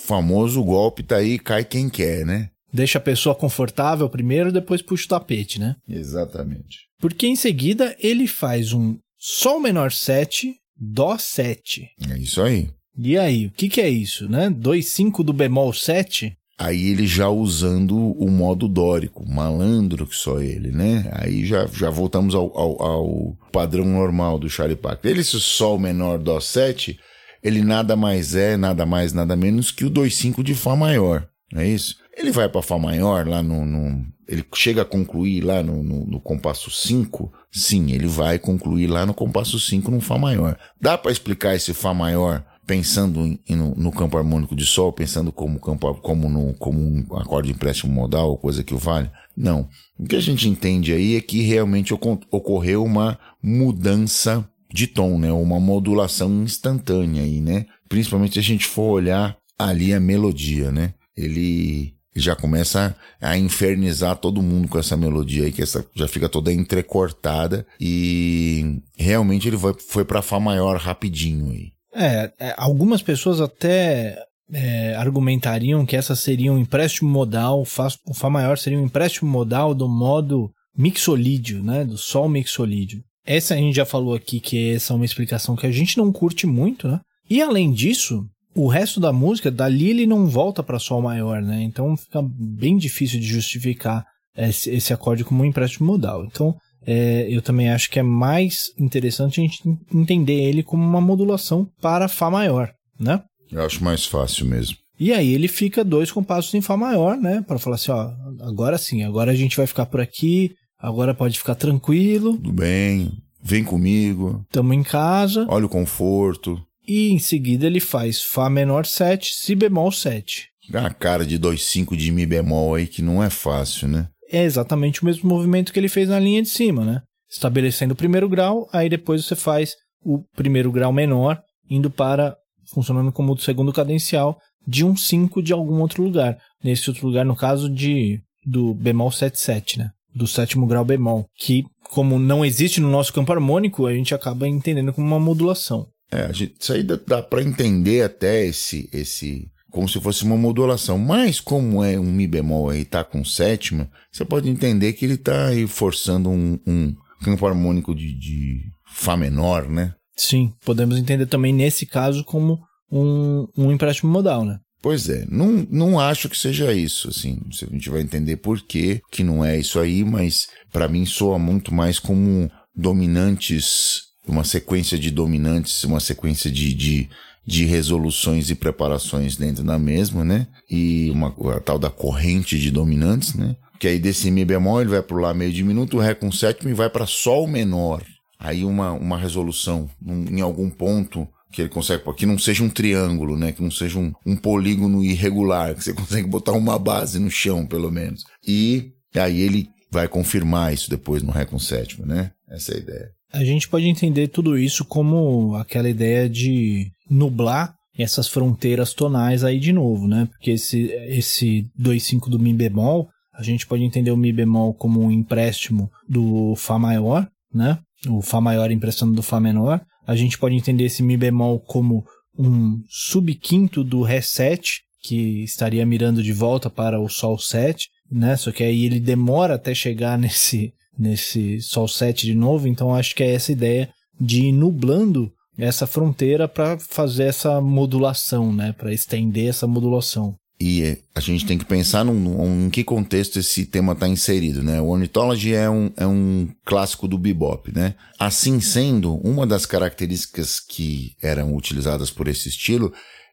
famoso 0.05 0.63
golpe 0.63 1.03
tá 1.03 1.17
aí, 1.17 1.37
cai 1.37 1.63
quem 1.63 1.89
quer, 1.89 2.25
né? 2.25 2.49
Deixa 2.71 2.99
a 2.99 3.01
pessoa 3.01 3.33
confortável 3.35 4.07
primeiro, 4.09 4.51
depois 4.51 4.81
puxa 4.81 5.05
o 5.05 5.09
tapete, 5.09 5.59
né? 5.59 5.75
Exatamente. 5.87 6.87
Porque 6.99 7.27
em 7.27 7.35
seguida 7.35 7.95
ele 7.99 8.27
faz 8.27 8.73
um 8.73 8.97
Sol 9.21 9.59
menor 9.59 9.91
7, 9.91 10.55
Dó 10.77 11.17
7. 11.17 11.89
É 12.09 12.17
isso 12.17 12.41
aí. 12.41 12.69
E 12.97 13.17
aí, 13.17 13.47
o 13.47 13.51
que, 13.51 13.67
que 13.67 13.81
é 13.81 13.89
isso, 13.89 14.29
né? 14.29 14.49
2, 14.49 14.87
5 14.87 15.23
do 15.25 15.33
bemol 15.33 15.73
7? 15.73 16.33
Aí 16.59 16.89
ele 16.89 17.07
já 17.07 17.29
usando 17.29 17.95
o 17.95 18.29
modo 18.29 18.67
dórico, 18.67 19.25
malandro 19.25 20.05
que 20.05 20.13
só 20.13 20.41
ele, 20.41 20.73
né? 20.73 21.09
Aí 21.13 21.45
já, 21.45 21.65
já 21.67 21.89
voltamos 21.89 22.35
ao, 22.35 22.51
ao, 22.53 22.83
ao 22.83 23.37
padrão 23.49 23.85
normal 23.85 24.37
do 24.37 24.49
Charlie 24.49 24.75
Parker. 24.75 25.09
Ele, 25.09 25.21
esse 25.21 25.39
Sol 25.39 25.79
menor 25.79 26.19
Dó 26.19 26.37
7, 26.37 26.99
ele 27.41 27.63
nada 27.63 27.95
mais 27.95 28.35
é, 28.35 28.57
nada 28.57 28.85
mais, 28.85 29.13
nada 29.13 29.37
menos 29.37 29.71
que 29.71 29.85
o 29.85 29.89
2,5 29.89 30.43
de 30.43 30.53
Fá 30.53 30.75
maior, 30.75 31.25
não 31.49 31.61
é 31.61 31.67
isso? 31.69 31.95
Ele 32.17 32.29
vai 32.29 32.49
para 32.49 32.61
Fá 32.61 32.77
maior 32.77 33.25
lá 33.25 33.41
no, 33.41 33.65
no, 33.65 34.05
Ele 34.27 34.43
chega 34.53 34.81
a 34.81 34.85
concluir 34.85 35.39
lá 35.39 35.63
no, 35.63 35.81
no, 35.81 36.05
no 36.05 36.19
compasso 36.19 36.69
5? 36.69 37.31
Sim, 37.49 37.93
ele 37.93 38.07
vai 38.07 38.37
concluir 38.37 38.87
lá 38.87 39.05
no 39.05 39.13
compasso 39.13 39.57
5 39.57 39.89
no 39.89 40.01
Fá 40.01 40.17
maior. 40.17 40.57
Dá 40.81 40.97
para 40.97 41.09
explicar 41.13 41.55
esse 41.55 41.73
Fá 41.73 41.93
maior 41.93 42.43
pensando 42.69 43.25
em, 43.25 43.55
no, 43.55 43.73
no, 43.73 43.91
campo 43.91 44.15
harmônico 44.15 44.55
de 44.55 44.63
Sol, 44.63 44.93
pensando 44.93 45.31
como, 45.31 45.59
campo, 45.59 45.91
como, 45.95 46.29
no, 46.29 46.53
como 46.53 46.79
um 46.79 47.17
acorde 47.17 47.47
de 47.47 47.55
empréstimo 47.55 47.91
modal, 47.91 48.37
coisa 48.37 48.63
que 48.63 48.75
o 48.75 48.77
vale. 48.77 49.09
Não. 49.35 49.67
O 49.97 50.03
que 50.03 50.15
a 50.15 50.19
gente 50.19 50.47
entende 50.47 50.93
aí 50.93 51.15
é 51.15 51.21
que 51.21 51.41
realmente 51.41 51.95
ocorreu 51.95 52.83
uma 52.83 53.17
mudança 53.41 54.47
de 54.71 54.85
tom, 54.85 55.17
né? 55.17 55.31
Uma 55.31 55.59
modulação 55.59 56.43
instantânea 56.43 57.23
aí, 57.23 57.41
né? 57.41 57.65
Principalmente 57.89 58.33
se 58.33 58.39
a 58.39 58.43
gente 58.43 58.67
for 58.67 58.91
olhar 58.91 59.35
ali 59.57 59.91
a 59.91 59.99
melodia, 59.99 60.71
né? 60.71 60.93
Ele 61.17 61.95
já 62.15 62.35
começa 62.35 62.95
a 63.19 63.35
infernizar 63.35 64.15
todo 64.17 64.43
mundo 64.43 64.67
com 64.67 64.77
essa 64.77 64.95
melodia 64.95 65.45
aí, 65.45 65.51
que 65.51 65.63
essa 65.63 65.83
já 65.95 66.07
fica 66.07 66.29
toda 66.29 66.53
entrecortada 66.53 67.65
e 67.81 68.79
realmente 68.95 69.47
ele 69.47 69.57
foi, 69.57 69.73
foi 69.73 70.05
para 70.05 70.21
Fá 70.21 70.39
maior 70.39 70.77
rapidinho 70.77 71.49
aí. 71.49 71.78
É, 71.93 72.31
é, 72.39 72.53
algumas 72.57 73.01
pessoas 73.01 73.41
até 73.41 74.17
é, 74.51 74.95
argumentariam 74.95 75.85
que 75.85 75.95
essa 75.95 76.15
seria 76.15 76.51
um 76.51 76.59
empréstimo 76.59 77.09
modal, 77.09 77.61
o 77.61 78.13
Fá 78.13 78.29
maior 78.29 78.57
seria 78.57 78.79
um 78.79 78.85
empréstimo 78.85 79.29
modal 79.29 79.73
do 79.73 79.87
modo 79.87 80.51
mixolídio, 80.75 81.63
né? 81.63 81.83
Do 81.83 81.97
Sol 81.97 82.29
mixolídio. 82.29 83.03
Essa 83.25 83.53
a 83.53 83.57
gente 83.57 83.75
já 83.75 83.85
falou 83.85 84.15
aqui 84.15 84.39
que 84.39 84.71
essa 84.73 84.93
é 84.93 84.95
uma 84.95 85.05
explicação 85.05 85.55
que 85.55 85.67
a 85.67 85.71
gente 85.71 85.97
não 85.97 86.11
curte 86.11 86.47
muito, 86.47 86.87
né? 86.87 86.99
E 87.29 87.41
além 87.41 87.71
disso, 87.71 88.25
o 88.55 88.67
resto 88.67 88.99
da 88.99 89.13
música, 89.13 89.51
dali 89.51 89.89
ele 89.89 90.07
não 90.07 90.27
volta 90.27 90.63
para 90.63 90.79
Sol 90.79 91.01
maior, 91.01 91.41
né? 91.41 91.61
Então 91.61 91.95
fica 91.95 92.21
bem 92.23 92.77
difícil 92.77 93.19
de 93.19 93.27
justificar 93.27 94.05
esse, 94.35 94.69
esse 94.69 94.93
acorde 94.93 95.23
como 95.23 95.43
um 95.43 95.45
empréstimo 95.45 95.87
modal. 95.87 96.25
Então, 96.25 96.55
é, 96.85 97.27
eu 97.29 97.41
também 97.41 97.69
acho 97.69 97.89
que 97.89 97.99
é 97.99 98.03
mais 98.03 98.71
interessante 98.77 99.39
a 99.39 99.43
gente 99.43 99.61
entender 99.93 100.41
ele 100.41 100.63
como 100.63 100.83
uma 100.83 101.01
modulação 101.01 101.67
para 101.81 102.07
Fá 102.07 102.29
maior, 102.29 102.73
né? 102.99 103.21
Eu 103.51 103.65
acho 103.65 103.83
mais 103.83 104.05
fácil 104.05 104.45
mesmo. 104.45 104.77
E 104.99 105.13
aí 105.13 105.33
ele 105.33 105.47
fica 105.47 105.83
dois 105.83 106.11
compassos 106.11 106.53
em 106.53 106.61
Fá 106.61 106.75
maior, 106.75 107.17
né? 107.17 107.43
Para 107.47 107.59
falar 107.59 107.75
assim, 107.75 107.91
ó, 107.91 108.11
agora 108.41 108.77
sim, 108.77 109.03
agora 109.03 109.31
a 109.31 109.35
gente 109.35 109.55
vai 109.55 109.65
ficar 109.65 109.85
por 109.85 110.01
aqui, 110.01 110.51
agora 110.77 111.13
pode 111.13 111.37
ficar 111.37 111.55
tranquilo. 111.55 112.33
Tudo 112.33 112.51
bem, 112.51 113.11
vem 113.41 113.63
comigo. 113.63 114.45
Tamo 114.51 114.73
em 114.73 114.83
casa. 114.83 115.45
Olha 115.49 115.65
o 115.65 115.69
conforto. 115.69 116.61
E 116.87 117.11
em 117.11 117.19
seguida 117.19 117.67
ele 117.67 117.79
faz 117.79 118.21
Fá 118.21 118.49
menor 118.49 118.85
7, 118.85 119.33
Si 119.35 119.55
bemol 119.55 119.91
7. 119.91 120.49
A 120.73 120.89
cara 120.93 121.25
de 121.25 121.39
2,5 121.39 121.95
de 121.95 122.11
Mi 122.11 122.25
bemol 122.25 122.75
aí 122.75 122.85
que 122.85 123.01
não 123.01 123.23
é 123.23 123.29
fácil, 123.29 123.87
né? 123.87 124.07
É 124.31 124.43
exatamente 124.43 125.01
o 125.01 125.05
mesmo 125.05 125.27
movimento 125.27 125.73
que 125.73 125.79
ele 125.79 125.89
fez 125.89 126.09
na 126.09 126.19
linha 126.19 126.41
de 126.41 126.49
cima, 126.49 126.85
né? 126.85 127.01
Estabelecendo 127.29 127.93
o 127.93 127.97
primeiro 127.97 128.29
grau, 128.29 128.67
aí 128.71 128.89
depois 128.89 129.25
você 129.25 129.35
faz 129.35 129.75
o 130.03 130.23
primeiro 130.35 130.71
grau 130.71 130.91
menor, 130.91 131.39
indo 131.69 131.89
para, 131.89 132.35
funcionando 132.71 133.11
como 133.11 133.33
o 133.33 133.39
segundo 133.39 133.73
cadencial, 133.73 134.37
de 134.67 134.85
um 134.85 134.95
5 134.95 135.41
de 135.41 135.53
algum 135.53 135.81
outro 135.81 136.03
lugar. 136.03 136.37
Nesse 136.63 136.89
outro 136.89 137.07
lugar, 137.07 137.25
no 137.25 137.35
caso 137.35 137.69
de 137.69 138.19
do 138.45 138.73
bemol 138.73 139.09
7,7, 139.09 139.77
né? 139.77 139.91
Do 140.13 140.27
sétimo 140.27 140.65
grau 140.65 140.83
bemol, 140.83 141.25
que, 141.37 141.63
como 141.91 142.17
não 142.17 142.43
existe 142.43 142.81
no 142.81 142.89
nosso 142.89 143.13
campo 143.13 143.31
harmônico, 143.31 143.85
a 143.85 143.93
gente 143.93 144.15
acaba 144.15 144.47
entendendo 144.47 144.93
como 144.93 145.05
uma 145.05 145.19
modulação. 145.19 145.87
É, 146.11 146.33
gente, 146.33 146.55
isso 146.59 146.73
aí 146.73 146.81
dá, 146.81 146.99
dá 147.05 147.21
para 147.21 147.43
entender 147.43 148.03
até 148.03 148.45
esse, 148.45 148.89
esse 148.91 149.47
como 149.71 149.87
se 149.87 149.99
fosse 149.99 150.23
uma 150.23 150.37
modulação. 150.37 150.97
Mas 150.97 151.39
como 151.39 151.83
é 151.83 151.99
um 151.99 152.11
Mi 152.11 152.27
bemol 152.27 152.73
e 152.73 152.81
está 152.81 153.03
com 153.03 153.23
sétima, 153.23 153.89
você 154.11 154.25
pode 154.25 154.49
entender 154.49 154.93
que 154.93 155.05
ele 155.05 155.15
está 155.15 155.47
aí 155.47 155.67
forçando 155.67 156.29
um, 156.29 156.59
um, 156.65 156.95
campo 157.23 157.45
harmônico 157.45 157.93
de, 157.93 158.13
de 158.13 158.61
Fá 158.91 159.15
menor, 159.15 159.69
né? 159.69 159.93
Sim, 160.15 160.53
podemos 160.65 160.97
entender 160.97 161.25
também 161.27 161.53
nesse 161.53 161.85
caso 161.85 162.23
como 162.23 162.59
um, 162.91 163.47
um 163.57 163.71
empréstimo 163.71 164.11
modal, 164.11 164.43
né? 164.43 164.59
Pois 164.81 165.09
é, 165.09 165.25
não, 165.29 165.67
não 165.69 165.99
acho 165.99 166.29
que 166.29 166.37
seja 166.37 166.73
isso, 166.73 167.09
assim, 167.09 167.37
a 167.51 167.73
gente 167.73 167.89
vai 167.89 168.01
entender 168.01 168.37
por 168.37 168.61
que 168.61 169.01
que 169.11 169.25
não 169.25 169.43
é 169.43 169.59
isso 169.59 169.77
aí, 169.77 170.05
mas 170.05 170.47
para 170.71 170.87
mim 170.87 171.05
soa 171.05 171.37
muito 171.37 171.73
mais 171.73 171.99
como 171.99 172.49
dominantes, 172.73 174.03
uma 174.25 174.45
sequência 174.45 174.97
de 174.97 175.11
dominantes, 175.11 175.83
uma 175.83 175.99
sequência 175.99 176.49
de, 176.49 176.73
de 176.73 177.09
de 177.49 177.65
resoluções 177.65 178.51
e 178.51 178.55
preparações 178.55 179.35
dentro 179.35 179.63
da 179.63 179.79
mesma, 179.79 180.23
né? 180.23 180.45
E 180.69 181.09
uma 181.09 181.33
a 181.55 181.59
tal 181.59 181.79
da 181.79 181.89
corrente 181.89 182.59
de 182.59 182.69
dominantes, 182.69 183.33
né? 183.33 183.55
Que 183.79 183.87
aí 183.87 183.97
desse 183.97 184.29
Mi 184.29 184.45
bemol 184.45 184.79
ele 184.79 184.91
vai 184.91 185.01
para 185.01 185.17
o 185.17 185.19
Lá 185.19 185.33
meio 185.33 185.51
diminuto, 185.51 185.97
o 185.97 185.99
Ré 185.99 186.13
com 186.13 186.31
sétimo 186.31 186.69
e 186.69 186.75
vai 186.75 186.91
para 186.91 187.07
Sol 187.07 187.47
menor. 187.47 188.03
Aí 188.37 188.63
uma, 188.63 188.91
uma 188.91 189.17
resolução 189.17 189.89
em 190.29 190.41
algum 190.41 190.69
ponto 190.69 191.27
que 191.51 191.63
ele 191.63 191.69
consegue, 191.69 192.03
que 192.15 192.27
não 192.27 192.37
seja 192.37 192.63
um 192.63 192.69
triângulo, 192.69 193.35
né? 193.35 193.51
Que 193.51 193.63
não 193.63 193.71
seja 193.71 193.97
um, 193.97 194.13
um 194.23 194.35
polígono 194.35 195.03
irregular, 195.03 195.73
que 195.73 195.83
você 195.83 195.91
consegue 195.97 196.27
botar 196.27 196.51
uma 196.51 196.77
base 196.77 197.17
no 197.17 197.31
chão, 197.31 197.65
pelo 197.65 197.91
menos. 197.91 198.25
E 198.47 198.91
aí 199.15 199.41
ele 199.41 199.67
vai 199.91 200.07
confirmar 200.07 200.71
isso 200.71 200.87
depois 200.87 201.23
no 201.23 201.31
Ré 201.31 201.45
com 201.45 201.57
sétima, 201.57 202.05
né? 202.05 202.31
Essa 202.47 202.73
é 202.73 202.75
a 202.75 202.79
ideia. 202.79 203.11
A 203.31 203.43
gente 203.43 203.67
pode 203.67 203.87
entender 203.87 204.27
tudo 204.27 204.57
isso 204.57 204.83
como 204.83 205.55
aquela 205.55 205.89
ideia 205.89 206.27
de 206.27 206.91
nublar 207.09 207.73
essas 207.97 208.27
fronteiras 208.27 208.93
tonais 208.93 209.43
aí 209.43 209.59
de 209.59 209.73
novo, 209.73 210.07
né? 210.07 210.27
Porque 210.31 210.51
esse, 210.51 210.85
esse 211.07 211.69
2,5 211.79 212.29
do 212.29 212.39
Mi 212.39 212.53
bemol, 212.53 213.09
a 213.33 213.43
gente 213.43 213.67
pode 213.67 213.83
entender 213.83 214.11
o 214.11 214.17
Mi 214.17 214.31
bemol 214.31 214.73
como 214.73 215.01
um 215.01 215.11
empréstimo 215.11 215.89
do 216.07 216.55
Fá 216.55 216.79
maior, 216.79 217.27
né? 217.53 217.79
O 218.07 218.21
Fá 218.21 218.39
maior 218.39 218.71
emprestando 218.71 219.13
do 219.13 219.23
Fá 219.23 219.39
menor. 219.39 219.81
A 220.07 220.15
gente 220.15 220.37
pode 220.37 220.55
entender 220.55 220.85
esse 220.85 221.03
Mi 221.03 221.17
bemol 221.17 221.59
como 221.59 222.05
um 222.37 222.81
subquinto 222.87 223.83
do 223.83 224.01
Ré 224.01 224.21
7, 224.21 224.81
que 225.03 225.43
estaria 225.43 225.85
mirando 225.85 226.23
de 226.23 226.31
volta 226.31 226.69
para 226.69 226.99
o 226.99 227.09
Sol 227.09 227.37
7, 227.37 227.89
né? 228.09 228.35
Só 228.37 228.51
que 228.51 228.63
aí 228.63 228.85
ele 228.85 228.99
demora 228.99 229.55
até 229.55 229.73
chegar 229.73 230.17
nesse, 230.17 230.73
nesse 230.97 231.61
Sol 231.61 231.87
7 231.87 232.25
de 232.25 232.35
novo, 232.35 232.67
então 232.67 232.95
acho 232.95 233.13
que 233.15 233.23
é 233.23 233.33
essa 233.33 233.51
ideia 233.51 233.89
de 234.19 234.47
ir 234.47 234.51
nublando 234.51 235.31
essa 235.59 235.85
fronteira 235.85 236.47
para 236.47 236.77
fazer 236.79 237.23
essa 237.23 237.59
modulação, 237.59 238.53
né? 238.53 238.73
Para 238.73 238.93
estender 238.93 239.49
essa 239.49 239.67
modulação. 239.67 240.35
E 240.61 240.97
a 241.15 241.21
gente 241.21 241.45
tem 241.45 241.57
que 241.57 241.63
pensar 241.63 242.03
num, 242.03 242.13
num, 242.13 242.65
em 242.65 242.69
que 242.69 242.83
contexto 242.83 243.39
esse 243.39 243.65
tema 243.65 243.93
está 243.93 244.09
inserido, 244.09 244.61
né? 244.61 244.81
O 244.81 244.87
Ornithology 244.87 245.53
é 245.53 245.69
um, 245.69 245.89
é 245.95 246.05
um 246.05 246.49
clássico 246.65 247.07
do 247.07 247.17
bebop, 247.17 247.71
né? 247.73 247.95
Assim 248.17 248.59
sendo, 248.59 249.15
uma 249.15 249.47
das 249.47 249.65
características 249.65 250.59
que 250.59 251.15
eram 251.21 251.55
utilizadas 251.55 252.11
por 252.11 252.27
esse 252.27 252.49
estilo 252.49 252.91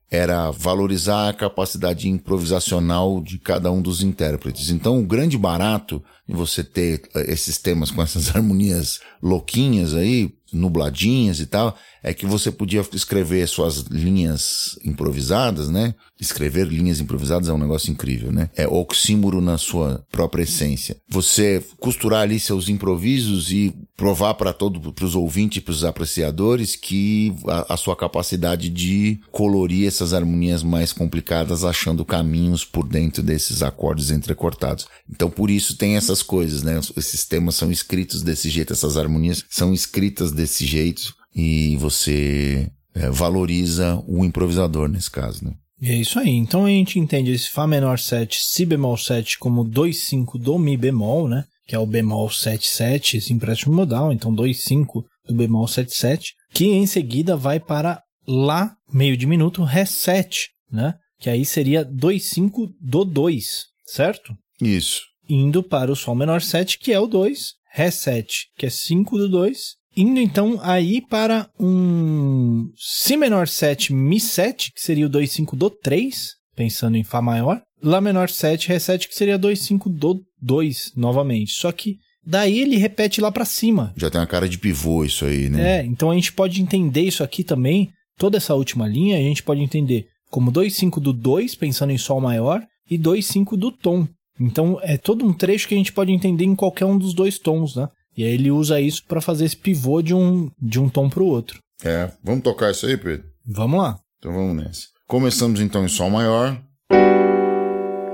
era 0.09 0.53
valorizar 0.53 1.29
a 1.29 1.33
capacidade 1.33 2.09
improvisacional 2.09 3.21
de 3.21 3.39
cada 3.39 3.73
um 3.73 3.83
dos 3.83 4.03
intérpretes. 4.03 4.71
Então, 4.71 5.01
o 5.01 5.07
grande 5.07 5.37
barato 5.37 6.01
em 6.29 6.35
você 6.35 6.63
ter 6.63 7.03
eh, 7.15 7.33
esses 7.33 7.59
temas 7.59 7.91
com 7.91 8.03
essas 8.03 8.31
harmonias 8.35 9.01
louquinhas 9.21 9.95
aí, 9.95 10.33
nubladinhas 10.53 11.41
e 11.41 11.47
tal, 11.47 11.77
é 12.03 12.15
que 12.15 12.25
você 12.25 12.53
podia 12.53 12.85
escrever 12.93 13.47
suas 13.49 13.79
linhas 13.91 14.79
improvisadas, 14.85 15.69
né? 15.69 15.95
Escrever 16.21 16.67
linhas 16.69 17.01
improvisadas 17.01 17.49
é 17.49 17.53
um 17.53 17.59
negócio 17.59 17.91
incrível, 17.91 18.31
né? 18.31 18.49
É 18.57 18.67
oxímoro 18.67 19.41
na 19.41 19.59
sua 19.59 20.05
própria 20.11 20.45
essência. 20.45 20.97
Você 21.09 21.65
costurar 21.79 22.23
ali 22.23 22.39
seus 22.39 22.69
improvisos 22.69 23.51
e 23.51 23.75
provar 23.97 24.35
para 24.35 24.53
todos, 24.53 24.93
para 24.93 25.05
os 25.05 25.15
ouvintes, 25.15 25.63
para 25.63 25.73
os 25.73 25.83
apreciadores 25.83 26.77
que 26.77 27.35
a, 27.47 27.75
a, 27.75 27.77
sua 27.77 27.97
capacidade 27.97 28.69
de 28.69 29.19
colorir 29.33 29.89
essas 29.89 30.13
harmonias 30.13 30.63
mais 30.63 30.93
complicadas, 30.93 31.65
achando 31.65 32.05
caminhos 32.05 32.65
por 32.65 32.87
dentro 32.87 33.23
desses 33.23 33.63
acordes 33.63 34.11
entrecortados. 34.11 34.87
Então, 35.11 35.31
por 35.31 35.51
isso 35.51 35.77
tem 35.77 35.97
essas 35.97 36.23
coisas, 36.23 36.63
né? 36.63 36.79
Esses 36.97 37.25
temas 37.25 37.57
são 37.57 37.73
escritos 37.73 38.23
desse 38.23 38.51
jeito, 38.51 38.73
essas 38.73 38.97
harmonias 38.97 39.45
são 39.49 39.73
escritas 39.73 40.31
desse 40.37 40.65
jeito 40.65 41.15
e 41.35 41.77
você 41.77 42.71
é, 42.95 43.11
valoriza 43.11 44.03
o 44.07 44.25
improvisador 44.25 44.89
nesse 44.89 45.11
caso, 45.11 45.45
né? 45.45 45.55
É 45.83 45.95
isso 45.95 46.19
aí. 46.19 46.31
Então 46.31 46.65
a 46.65 46.69
gente 46.69 46.99
entende 46.99 47.33
esse 47.33 47.51
Fá 47.51 47.67
menor 47.67 47.99
7, 47.99 48.43
Si 48.43 48.65
bemol 48.65 48.97
7 48.97 49.39
como 49.39 49.65
2,5 49.65 50.39
do 50.39 50.59
Mi 50.59 50.77
bemol, 50.77 51.29
né? 51.29 51.45
Que 51.67 51.75
é 51.75 51.79
o 51.79 51.85
bemol 51.85 52.29
7,7, 52.29 53.19
esse 53.19 53.33
empréstimo 53.33 53.75
modal. 53.75 54.13
Então 54.13 54.35
2,5 54.35 55.05
do 55.27 55.35
bemol 55.35 55.67
7,7, 55.67 56.33
que 56.53 56.67
em 56.67 56.87
seguida 56.87 57.37
vai 57.37 57.61
para 57.61 58.03
Lá 58.29 58.77
meio 58.93 59.17
diminuto 59.17 59.63
Ré 59.63 59.85
7, 59.85 60.51
né? 60.71 60.95
Que 61.21 61.31
aí 61.31 61.45
seria 61.45 61.85
2,5 61.85 62.73
do 62.81 63.05
2, 63.05 63.67
certo? 63.87 64.37
Isso. 64.61 65.03
Indo 65.29 65.63
para 65.63 65.93
o 65.93 65.97
Sol 65.97 66.15
menor 66.15 66.43
7, 66.43 66.79
que 66.79 66.93
é 66.93 66.99
o 66.99 67.07
2, 67.07 67.55
Ré 67.71 67.91
7, 67.91 68.49
que 68.59 68.67
é 68.67 68.71
5 68.71 69.17
do 69.17 69.29
2, 69.29 69.77
Indo 69.97 70.21
então 70.21 70.61
aí 70.63 71.01
para 71.01 71.49
um 71.59 72.71
Si 72.77 73.17
menor 73.17 73.49
7, 73.49 73.95
Mi 73.95 74.21
7, 74.21 74.73
que 74.73 74.81
seria 74.81 75.07
o 75.07 75.11
2,5 75.11 75.57
do 75.57 75.71
3, 75.71 76.35
pensando 76.55 76.97
em 76.97 77.05
Fá 77.05 77.23
maior. 77.23 77.63
Lá 77.83 78.01
menor 78.01 78.29
7, 78.29 78.69
Ré 78.69 78.79
7, 78.79 79.09
que 79.09 79.15
seria 79.15 79.39
2,5 79.39 79.89
do 79.89 80.21
2 80.41 80.93
novamente. 80.97 81.53
Só 81.53 81.73
que 81.73 81.97
daí 82.25 82.59
ele 82.59 82.77
repete 82.77 83.21
lá 83.21 83.33
para 83.33 83.45
cima. 83.45 83.95
Já 83.97 84.11
tem 84.11 84.21
uma 84.21 84.27
cara 84.27 84.49
de 84.49 84.59
pivô 84.59 85.05
isso 85.05 85.25
aí, 85.25 85.49
né? 85.49 85.79
É, 85.79 85.85
então 85.85 86.11
a 86.11 86.15
gente 86.15 86.33
pode 86.33 86.61
entender 86.61 87.03
isso 87.03 87.23
aqui 87.23 87.43
também, 87.43 87.91
toda 88.19 88.37
essa 88.37 88.55
última 88.55 88.87
linha, 88.87 89.17
a 89.17 89.21
gente 89.21 89.43
pode 89.43 89.63
entender 89.63 90.07
como 90.31 90.53
2,5 90.53 91.01
do 91.01 91.13
2, 91.13 91.55
pensando 91.55 91.93
em 91.93 91.99
Sol 91.99 92.21
maior, 92.21 92.63
e 92.91 92.99
2,5 92.99 93.57
do 93.57 93.73
tom. 93.73 94.07
Então 94.39 94.79
é 94.83 94.99
todo 94.99 95.25
um 95.25 95.33
trecho 95.33 95.67
que 95.67 95.75
a 95.75 95.79
gente 95.79 95.93
pode 95.93 96.13
entender 96.13 96.45
em 96.45 96.55
qualquer 96.55 96.85
um 96.85 96.99
dos 96.99 97.15
dois 97.15 97.39
tons, 97.39 97.75
né? 97.75 97.89
E 98.17 98.25
aí 98.25 98.33
ele 98.33 98.51
usa 98.51 98.81
isso 98.81 99.05
para 99.07 99.21
fazer 99.21 99.45
esse 99.45 99.57
pivô 99.57 100.01
de 100.01 100.15
um, 100.15 100.51
de 100.61 100.81
um 100.81 100.89
tom 100.89 101.09
para 101.09 101.23
o 101.23 101.27
outro. 101.27 101.59
É, 101.85 102.11
vamos 102.25 102.43
tocar 102.43 102.71
isso 102.71 102.87
aí, 102.87 102.97
Pedro? 102.97 103.27
Vamos 103.45 103.79
lá. 103.79 103.99
Então 104.19 104.33
vamos 104.33 104.57
nessa. 104.57 104.87
Começamos 105.07 105.61
então 105.61 105.85
em 105.85 105.89
Sol 105.89 106.09
maior. 106.09 106.59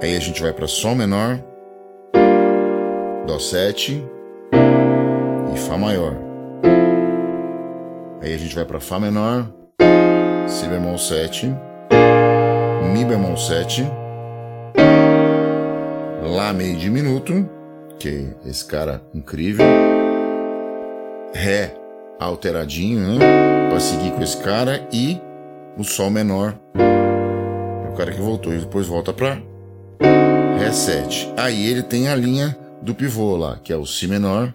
Aí 0.02 0.16
a 0.16 0.20
gente 0.20 0.42
vai 0.42 0.52
para 0.52 0.66
Sol 0.66 0.96
menor, 0.96 1.42
Dó 3.26 3.38
7 3.38 4.02
e 5.54 5.58
Fá 5.58 5.78
maior. 5.78 6.16
Aí 8.20 8.34
a 8.34 8.38
gente 8.38 8.54
vai 8.54 8.64
para 8.64 8.80
Fá 8.80 8.98
menor, 8.98 9.48
Si 10.48 10.66
bemol 10.66 10.98
7, 10.98 11.46
Mi 12.92 13.04
bemol 13.04 13.36
7, 13.36 13.84
Lá 16.34 16.52
meio 16.52 16.76
diminuto 16.76 17.48
que 17.98 18.26
esse 18.44 18.64
cara 18.64 19.00
incrível. 19.14 19.64
Ré 21.35 21.75
alteradinho, 22.18 23.01
né? 23.01 23.68
Pra 23.68 23.81
seguir 23.81 24.12
com 24.12 24.23
esse 24.23 24.37
cara. 24.37 24.87
E 24.92 25.21
o 25.77 25.85
Sol 25.85 26.11
menor. 26.11 26.55
É 26.75 27.88
o 27.88 27.97
cara 27.97 28.12
que 28.12 28.21
voltou 28.21 28.55
e 28.55 28.59
depois 28.59 28.87
volta 28.87 29.12
pra 29.12 29.38
Ré 30.59 30.71
7. 30.71 31.33
Aí 31.37 31.66
ele 31.66 31.83
tem 31.83 32.09
a 32.09 32.14
linha 32.14 32.57
do 32.81 32.95
pivô 32.95 33.37
lá, 33.37 33.59
que 33.62 33.73
é 33.73 33.77
o 33.77 33.87
Si 33.87 34.09
menor, 34.09 34.53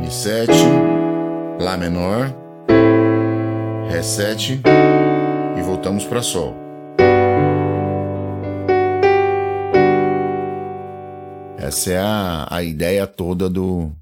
Mi 0.00 0.10
7, 0.10 0.52
Lá 1.60 1.76
menor, 1.76 2.34
Ré 3.88 4.02
7 4.02 4.60
e 5.56 5.62
voltamos 5.62 6.04
para 6.04 6.22
Sol. 6.22 6.56
Essa 11.58 11.92
é 11.92 11.98
a, 11.98 12.48
a 12.50 12.62
ideia 12.62 13.06
toda 13.06 13.48
do, 13.48 13.92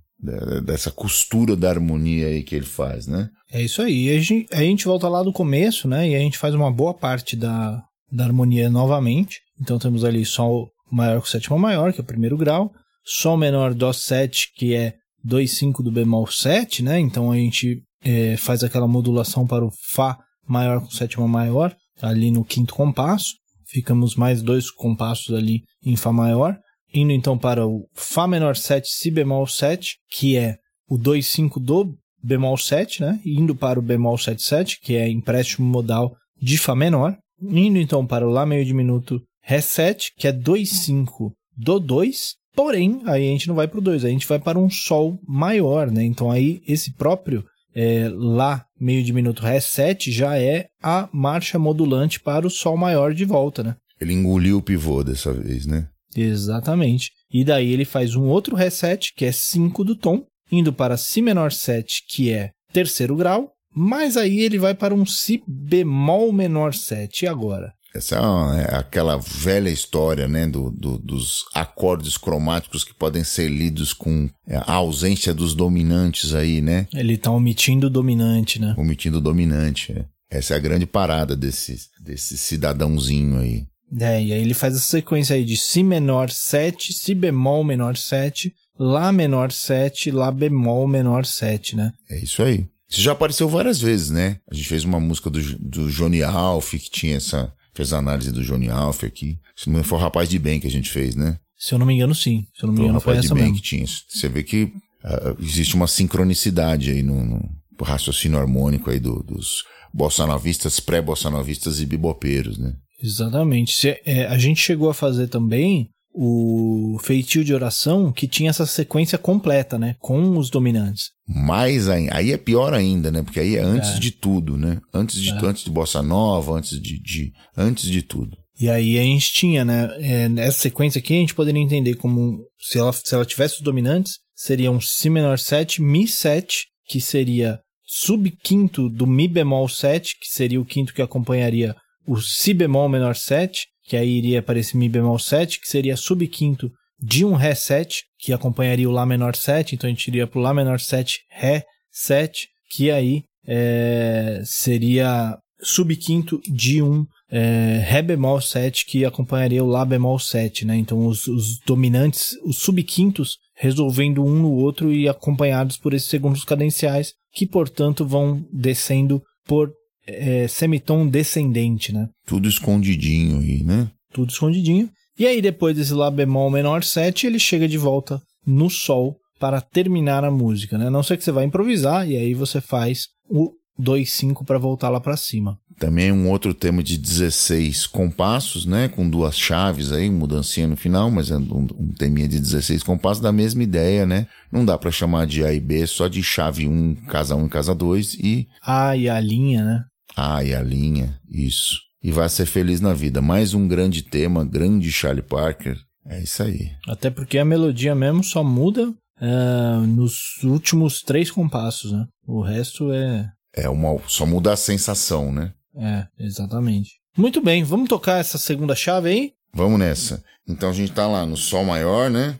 dessa 0.65 0.91
costura 0.91 1.57
da 1.57 1.71
harmonia 1.71 2.29
aí 2.29 2.43
que 2.43 2.55
ele 2.55 2.67
faz, 2.67 3.07
né? 3.07 3.31
É 3.51 3.63
isso 3.63 3.81
aí. 3.81 4.11
A 4.11 4.21
gente, 4.21 4.47
a 4.53 4.63
gente 4.63 4.85
volta 4.85 5.09
lá 5.09 5.23
do 5.23 5.33
começo, 5.33 5.89
né? 5.89 6.09
E 6.09 6.15
a 6.15 6.19
gente 6.19 6.39
faz 6.39 6.55
uma 6.55 6.71
boa 6.71 6.93
parte 6.93 7.37
da, 7.37 7.83
da 8.13 8.25
harmonia 8.25 8.69
novamente. 8.69 9.41
Então 9.61 9.79
temos 9.79 10.05
ali 10.05 10.25
Sol 10.25 10.69
maior 10.91 11.21
com 11.21 11.27
sétima 11.27 11.59
maior, 11.59 11.93
que 11.93 12.01
é 12.01 12.03
o 12.03 12.07
primeiro 12.07 12.37
grau. 12.37 12.71
Sol 13.05 13.37
menor 13.37 13.75
Dó 13.75 13.93
7, 13.93 14.53
que 14.57 14.75
é 14.75 14.95
2,5 15.27 15.83
do 15.83 15.91
bemol 15.91 16.27
7, 16.27 16.83
né? 16.83 17.01
Então 17.01 17.33
a 17.33 17.37
gente 17.37 17.83
é, 18.05 18.37
faz 18.37 18.63
aquela 18.63 18.87
modulação 18.87 19.47
para 19.47 19.65
o 19.65 19.71
Fá 19.91 20.19
maior 20.47 20.81
com 20.81 20.91
sétima 20.91 21.27
maior, 21.27 21.75
ali 22.03 22.31
no 22.31 22.45
quinto 22.45 22.75
compasso. 22.75 23.35
Ficamos 23.67 24.17
mais 24.17 24.43
dois 24.43 24.71
compassos 24.71 25.35
ali 25.35 25.63
em 25.85 25.97
Fá 25.97 26.13
maior 26.13 26.59
indo 26.93 27.13
então 27.13 27.39
para 27.39 27.67
o 27.67 27.87
Fá 27.95 28.27
menor 28.27 28.57
7, 28.57 28.89
Si 28.89 29.11
bemol 29.11 29.47
7, 29.47 29.97
que 30.11 30.37
é 30.37 30.59
o 30.89 30.99
2,5 30.99 31.61
do 31.61 31.95
bemol 32.23 32.57
7, 32.57 33.03
né? 33.03 33.21
Indo 33.25 33.55
para 33.55 33.79
o 33.79 33.83
bemol 33.83 34.17
7,7, 34.17 34.79
que 34.83 34.97
é 34.97 35.09
empréstimo 35.09 35.67
modal 35.67 36.17
de 36.41 36.59
Fá 36.59 36.75
menor. 36.75 37.17
Indo 37.43 37.79
então 37.79 38.07
para 38.07 38.27
o 38.27 38.31
Lá 38.31 38.45
meio 38.45 38.65
diminuto 38.65 39.23
Ré 39.43 39.61
7, 39.61 40.13
que 40.17 40.29
é 40.29 40.33
2,5 40.33 41.33
do 41.57 41.79
2. 41.79 42.35
Porém, 42.55 43.01
aí 43.07 43.29
a 43.29 43.33
gente 43.33 43.49
não 43.49 43.55
vai 43.55 43.69
para 43.69 43.79
o 43.79 43.83
2, 43.83 44.05
a 44.05 44.09
gente 44.09 44.27
vai 44.27 44.39
para 44.39 44.59
um 44.59 44.69
Sol 44.69 45.19
maior, 45.27 45.91
né? 45.91 46.05
Então 46.05 46.31
aí 46.31 46.61
esse 46.67 46.93
próprio 46.95 47.45
é, 47.75 48.11
Lá 48.13 48.65
meio 48.79 49.03
diminuto 49.03 49.43
Ré 49.43 49.61
7 49.61 50.11
já 50.11 50.37
é 50.37 50.67
a 50.83 51.09
marcha 51.13 51.59
modulante 51.59 52.21
para 52.21 52.47
o 52.47 52.51
Sol 52.51 52.77
maior 52.77 53.15
de 53.15 53.25
volta, 53.25 53.63
né? 53.63 53.77
Ele 54.01 54.15
engoliu 54.15 54.59
o 54.59 54.63
pivô 54.63 55.05
dessa 55.05 55.33
vez, 55.33 55.67
né? 55.67 55.89
Exatamente. 56.17 57.13
E 57.33 57.45
daí 57.45 57.73
ele 57.73 57.85
faz 57.85 58.15
um 58.15 58.25
outro 58.25 58.57
reset, 58.57 59.13
que 59.15 59.25
é 59.25 59.33
5 59.33 59.85
do 59.85 59.95
tom, 59.95 60.25
indo 60.51 60.73
para 60.73 60.97
Si 60.97 61.23
menor 61.23 61.53
7, 61.53 62.05
que 62.09 62.31
é 62.31 62.51
terceiro 62.73 63.17
grau, 63.17 63.53
mas 63.75 64.17
aí 64.17 64.41
ele 64.41 64.59
vai 64.59 64.75
para 64.75 64.95
um 64.95 65.07
Si 65.07 65.43
bemol 65.47 66.33
menor 66.33 66.75
7. 66.75 67.25
E 67.25 67.29
agora? 67.29 67.73
Essa 67.95 68.17
é, 68.17 68.21
uma, 68.21 68.61
é 68.61 68.77
aquela 68.77 69.17
velha 69.17 69.69
história, 69.69 70.29
né, 70.29 70.47
do, 70.47 70.71
do, 70.71 70.97
dos 70.97 71.45
acordes 71.53 72.17
cromáticos 72.17 72.85
que 72.85 72.95
podem 72.95 73.25
ser 73.25 73.49
lidos 73.49 73.93
com 73.93 74.29
é, 74.47 74.57
a 74.57 74.75
ausência 74.75 75.35
dos 75.35 75.55
dominantes 75.55 76.33
aí, 76.33 76.61
né? 76.61 76.87
Ele 76.95 77.17
tá 77.17 77.33
omitindo 77.33 77.89
o 77.89 77.91
dominante, 77.91 78.61
né? 78.61 78.77
Omitindo 78.79 79.19
o 79.19 79.21
dominante, 79.21 79.93
é. 79.93 80.05
Essa 80.31 80.55
é 80.55 80.57
a 80.57 80.61
grande 80.61 80.87
parada 80.87 81.35
desse, 81.35 81.77
desse 82.01 82.39
cidadãozinho 82.39 83.41
aí. 83.41 83.67
É, 83.99 84.23
e 84.23 84.33
aí 84.33 84.41
ele 84.41 84.55
faz 84.55 84.75
essa 84.75 84.87
sequência 84.87 85.35
aí 85.35 85.45
de 85.45 85.57
Si 85.57 85.83
menor 85.83 86.31
7, 86.31 86.93
Si 86.93 87.15
bemol 87.15 87.65
menor 87.65 87.97
7, 87.97 88.55
Lá 88.79 89.13
menor 89.13 89.53
7, 89.53 90.11
Lá 90.11 90.31
bemol 90.31 90.87
menor 90.87 91.27
7, 91.27 91.77
né? 91.77 91.93
É 92.09 92.19
isso 92.19 92.43
aí. 92.43 92.67
Isso 92.89 93.01
já 93.03 93.13
apareceu 93.13 93.49
várias 93.49 93.81
vezes, 93.81 94.11
né? 94.11 94.39
A 94.51 94.55
gente 94.55 94.69
fez 94.69 94.85
uma 94.85 94.99
música 94.99 95.31
do, 95.31 95.41
do 95.59 95.89
Johnny 95.91 96.23
Alf, 96.23 96.73
que 96.73 96.91
tinha 96.91 97.17
essa. 97.17 97.53
Fez 97.73 97.93
a 97.93 97.99
análise 97.99 98.33
do 98.33 98.43
Johnny 98.43 98.69
Alf 98.69 99.05
aqui. 99.05 99.39
Se 99.55 99.71
não 99.71 99.85
foi 99.85 99.99
o 99.99 100.01
Rapaz 100.01 100.29
de 100.29 100.39
Bem 100.39 100.59
que 100.59 100.67
a 100.67 100.71
gente 100.71 100.91
fez, 100.91 101.15
né? 101.15 101.39
Se 101.57 101.73
eu 101.73 101.79
não 101.79 101.87
me 101.87 101.95
engano, 101.95 102.15
sim. 102.15 102.47
Se 102.57 102.65
eu 102.65 102.67
não 102.67 102.75
me 102.75 102.81
engano, 102.81 103.01
foi, 103.01 103.13
o 103.13 103.17
Rapaz 103.17 103.27
essa 103.27 103.35
de 103.35 103.41
Bem 103.41 103.51
mesmo. 103.53 103.57
que 103.57 103.63
tinha. 103.63 103.87
Você 103.87 104.29
vê 104.29 104.43
que 104.43 104.65
uh, 104.65 105.37
existe 105.41 105.77
uma 105.77 105.87
sincronicidade 105.87 106.91
aí 106.91 107.03
no, 107.03 107.25
no 107.25 107.49
raciocínio 107.81 108.39
harmônico 108.39 108.91
aí 108.91 108.99
do, 108.99 109.23
dos 109.23 109.65
bossanovistas, 109.95 110.81
pré-bossanovistas 110.81 111.81
e 111.81 111.87
bibopeiros, 111.87 112.59
né? 112.59 112.75
Exatamente. 113.03 113.89
É, 114.05 114.27
a 114.27 114.39
gente 114.39 114.61
chegou 114.61 114.91
a 114.91 114.95
fazer 114.95 115.29
também 115.29 115.89
o 116.13 116.99
feitio 117.03 117.45
de 117.45 117.55
oração 117.55 118.13
que 118.13 118.27
tinha 118.27 118.51
essa 118.51 118.67
sequência 118.67 119.17
completa, 119.17 119.79
né? 119.79 119.95
Com 120.01 120.37
os 120.37 120.51
dominantes. 120.51 121.11
Mais 121.27 121.89
ainda. 121.89 122.17
Aí 122.17 122.33
é 122.33 122.37
pior 122.37 122.75
ainda, 122.75 123.11
né? 123.11 123.23
Porque 123.23 123.41
aí 123.41 123.57
é 123.57 123.63
antes 123.63 123.91
é. 123.91 123.99
de 123.99 124.11
tudo, 124.11 124.57
né? 124.57 124.81
Antes 124.93 125.21
de, 125.21 125.31
é. 125.31 125.47
antes 125.47 125.65
de 125.65 125.71
bossa 125.71 126.03
nova, 126.03 126.53
antes 126.53 126.81
de, 126.81 127.01
de, 127.01 127.33
antes 127.57 127.85
de 127.85 128.03
tudo. 128.03 128.37
E 128.61 128.69
aí 128.69 128.99
a 128.99 129.03
gente 129.03 129.33
tinha, 129.33 129.65
né? 129.65 129.89
É, 130.01 130.29
essa 130.43 130.59
sequência 130.59 130.99
aqui 130.99 131.15
a 131.15 131.19
gente 131.19 131.35
poderia 131.35 131.63
entender 131.63 131.95
como 131.95 132.41
se 132.59 132.79
ela, 132.79 132.93
se 132.93 133.15
ela 133.15 133.25
tivesse 133.25 133.57
os 133.57 133.63
dominantes, 133.63 134.19
seria 134.35 134.71
um 134.71 134.81
Si 134.81 135.09
menor 135.09 135.39
7, 135.39 135.81
Mi 135.81 136.07
7, 136.07 136.67
que 136.87 137.01
seria 137.01 137.61
subquinto 137.87 138.89
do 138.91 139.07
Mi 139.07 139.29
bemol 139.29 139.69
7, 139.69 140.17
que 140.21 140.29
seria 140.29 140.61
o 140.61 140.65
quinto 140.65 140.93
que 140.93 141.01
acompanharia 141.01 141.75
o 142.11 142.21
Si 142.21 142.53
bemol 142.53 142.89
menor 142.89 143.15
7, 143.15 143.69
que 143.85 143.97
aí 143.97 144.11
iria 144.11 144.43
para 144.43 144.59
esse 144.59 144.77
Mi 144.77 144.89
bemol 144.89 145.17
7, 145.17 145.61
que 145.61 145.69
seria 145.69 145.97
subquinto 145.97 146.69
de 147.01 147.25
um 147.25 147.35
Ré 147.35 147.55
7, 147.55 148.03
que 148.19 148.33
acompanharia 148.33 148.89
o 148.89 148.93
Lá 148.93 149.07
menor 149.07 149.37
7, 149.37 149.77
então 149.77 149.87
a 149.87 149.93
gente 149.93 150.09
iria 150.09 150.27
para 150.27 150.41
o 150.41 150.43
Lá 150.43 150.53
menor 150.53 150.81
7, 150.81 151.21
Ré 151.31 151.63
7, 151.93 152.49
que 152.69 152.91
aí 152.91 153.23
é, 153.47 154.43
seria 154.45 155.39
subquinto 155.63 156.41
de 156.53 156.83
um 156.83 157.07
é, 157.31 157.81
Ré 157.87 158.03
bemol 158.03 158.41
7, 158.41 158.87
que 158.87 159.05
acompanharia 159.05 159.63
o 159.63 159.69
Lá 159.69 159.85
bemol 159.85 160.19
7, 160.19 160.65
né? 160.65 160.77
Então 160.77 161.07
os, 161.07 161.29
os 161.29 161.61
dominantes, 161.65 162.33
os 162.45 162.57
subquintos, 162.57 163.37
resolvendo 163.55 164.25
um 164.25 164.35
no 164.35 164.51
outro 164.51 164.93
e 164.93 165.09
acompanhados 165.09 165.77
por 165.77 165.95
esses 165.95 166.09
segundos 166.09 166.45
cadenciais, 166.45 167.13
que 167.33 167.47
portanto 167.47 168.05
vão 168.05 168.45
descendo 168.53 169.23
por 169.47 169.73
é, 170.13 170.49
semitom 170.49 171.07
descendente, 171.07 171.93
né? 171.93 172.09
Tudo 172.27 172.49
escondidinho 172.49 173.41
aí, 173.41 173.63
né? 173.63 173.91
Tudo 174.13 174.31
escondidinho. 174.31 174.89
E 175.19 175.27
aí, 175.27 175.43
depois 175.43 175.77
desse 175.77 175.93
Lá 175.93 176.11
bemol 176.11 176.51
menor 176.51 176.83
7, 176.83 177.27
ele 177.27 177.39
chega 177.39 177.69
de 177.69 177.77
volta 177.77 178.21
no 178.47 178.71
Sol 178.71 179.17
para 179.39 179.61
terminar 179.61 180.25
a 180.25 180.31
música, 180.31 180.77
né? 180.77 180.87
A 180.87 180.91
não 180.91 181.03
ser 181.03 181.17
que 181.17 181.25
você 181.25 181.33
vai 181.33 181.45
improvisar 181.45 182.09
e 182.09 182.17
aí 182.17 182.35
você 182.35 182.61
faz 182.61 183.09
o 183.29 183.53
2-5 183.81 184.45
para 184.45 184.59
voltar 184.59 184.91
lá 184.91 185.01
para 185.01 185.17
cima. 185.17 185.59
Também 185.79 186.13
um 186.13 186.29
outro 186.29 186.53
tema 186.53 186.83
de 186.83 186.99
16 186.99 187.87
compassos, 187.87 188.67
né? 188.67 188.89
Com 188.89 189.09
duas 189.09 189.39
chaves 189.39 189.93
aí, 189.93 190.11
mudancinha 190.11 190.69
no 190.69 190.77
final, 190.77 191.11
mas 191.11 191.31
é 191.31 191.39
um, 191.39 191.67
um 191.79 191.89
teminha 191.97 192.29
de 192.29 192.39
16 192.39 192.83
compassos 192.83 193.23
da 193.23 193.33
mesma 193.33 193.63
ideia, 193.63 194.05
né? 194.05 194.27
Não 194.53 194.65
dá 194.65 194.77
para 194.77 194.91
chamar 194.91 195.27
de 195.27 195.43
A 195.43 195.53
e 195.55 195.61
B, 195.61 195.87
só 195.87 196.07
de 196.07 196.23
chave 196.23 196.69
1, 196.69 196.97
casa 197.07 197.35
1 197.35 197.47
e 197.47 197.49
casa 197.49 197.75
2 197.75 198.15
e... 198.15 198.47
A 198.63 198.95
e 198.95 199.09
a 199.09 199.19
linha, 199.19 199.65
né? 199.65 199.85
A 200.17 200.45
e 200.45 200.55
a 200.55 200.63
linha, 200.63 201.19
isso. 201.29 201.81
E 202.03 202.11
vai 202.11 202.29
ser 202.29 202.47
feliz 202.47 202.81
na 202.81 202.95
vida. 202.95 203.21
Mais 203.21 203.55
um 203.55 203.69
grande 203.69 204.03
tema, 204.03 204.45
grande 204.45 204.91
Charlie 204.91 205.23
Parker. 205.23 205.79
É 206.07 206.23
isso 206.23 206.43
aí. 206.43 206.71
Até 206.89 207.11
porque 207.11 207.39
a 207.39 207.45
melodia 207.45 207.95
mesmo 207.95 208.25
só 208.25 208.43
muda 208.43 208.93
é, 209.21 209.87
nos 209.87 210.43
últimos 210.43 211.03
três 211.03 211.31
compassos, 211.31 211.93
né? 211.93 212.07
O 212.27 212.41
resto 212.41 212.91
é. 212.93 213.31
É 213.55 213.69
uma. 213.69 213.99
Só 214.07 214.25
muda 214.25 214.53
a 214.53 214.57
sensação, 214.57 215.31
né? 215.31 215.53
É, 215.77 216.07
exatamente. 216.19 217.01
Muito 217.17 217.43
bem, 217.43 217.63
vamos 217.63 217.89
tocar 217.89 218.19
essa 218.19 218.39
segunda 218.39 218.75
chave 218.75 219.09
aí? 219.11 219.33
Vamos 219.53 219.79
nessa. 219.79 220.23
Então 220.49 220.71
a 220.71 220.73
gente 220.73 220.93
tá 220.93 221.07
lá 221.07 221.27
no 221.27 221.37
Sol 221.37 221.65
maior, 221.65 222.09
né? 222.09 222.39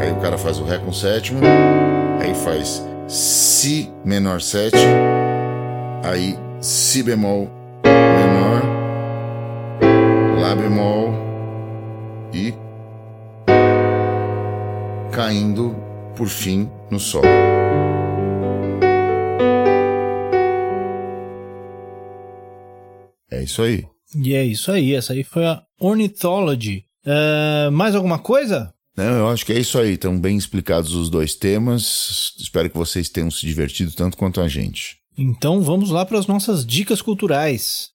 Aí 0.00 0.12
o 0.12 0.20
cara 0.20 0.38
faz 0.38 0.58
o 0.58 0.64
Ré 0.64 0.78
com 0.78 0.92
sétimo. 0.92 1.40
Aí 2.20 2.34
faz 2.34 2.82
Si 3.08 3.90
menor 4.04 4.40
7. 4.40 4.76
Aí 6.04 6.36
Si 6.64 7.02
bemol 7.02 7.50
menor, 7.84 8.62
Lá 10.40 10.54
bemol 10.54 11.12
e 12.32 12.54
caindo 15.12 15.76
por 16.16 16.26
fim 16.26 16.70
no 16.90 16.98
Sol. 16.98 17.20
É 23.30 23.42
isso 23.42 23.60
aí. 23.60 23.84
E 24.16 24.34
é 24.34 24.42
isso 24.42 24.72
aí, 24.72 24.94
essa 24.94 25.12
aí 25.12 25.22
foi 25.22 25.44
a 25.44 25.62
Ornithology. 25.78 26.86
Uh, 27.04 27.70
mais 27.72 27.94
alguma 27.94 28.18
coisa? 28.18 28.72
Não, 28.96 29.18
eu 29.18 29.28
acho 29.28 29.44
que 29.44 29.52
é 29.52 29.58
isso 29.58 29.78
aí. 29.78 29.92
Estão 29.92 30.18
bem 30.18 30.38
explicados 30.38 30.94
os 30.94 31.10
dois 31.10 31.34
temas. 31.34 32.32
Espero 32.38 32.70
que 32.70 32.78
vocês 32.78 33.10
tenham 33.10 33.30
se 33.30 33.44
divertido 33.44 33.92
tanto 33.92 34.16
quanto 34.16 34.40
a 34.40 34.48
gente. 34.48 35.03
Então 35.16 35.62
vamos 35.62 35.90
lá 35.90 36.04
para 36.04 36.18
as 36.18 36.26
nossas 36.26 36.66
dicas 36.66 37.00
culturais. 37.00 37.92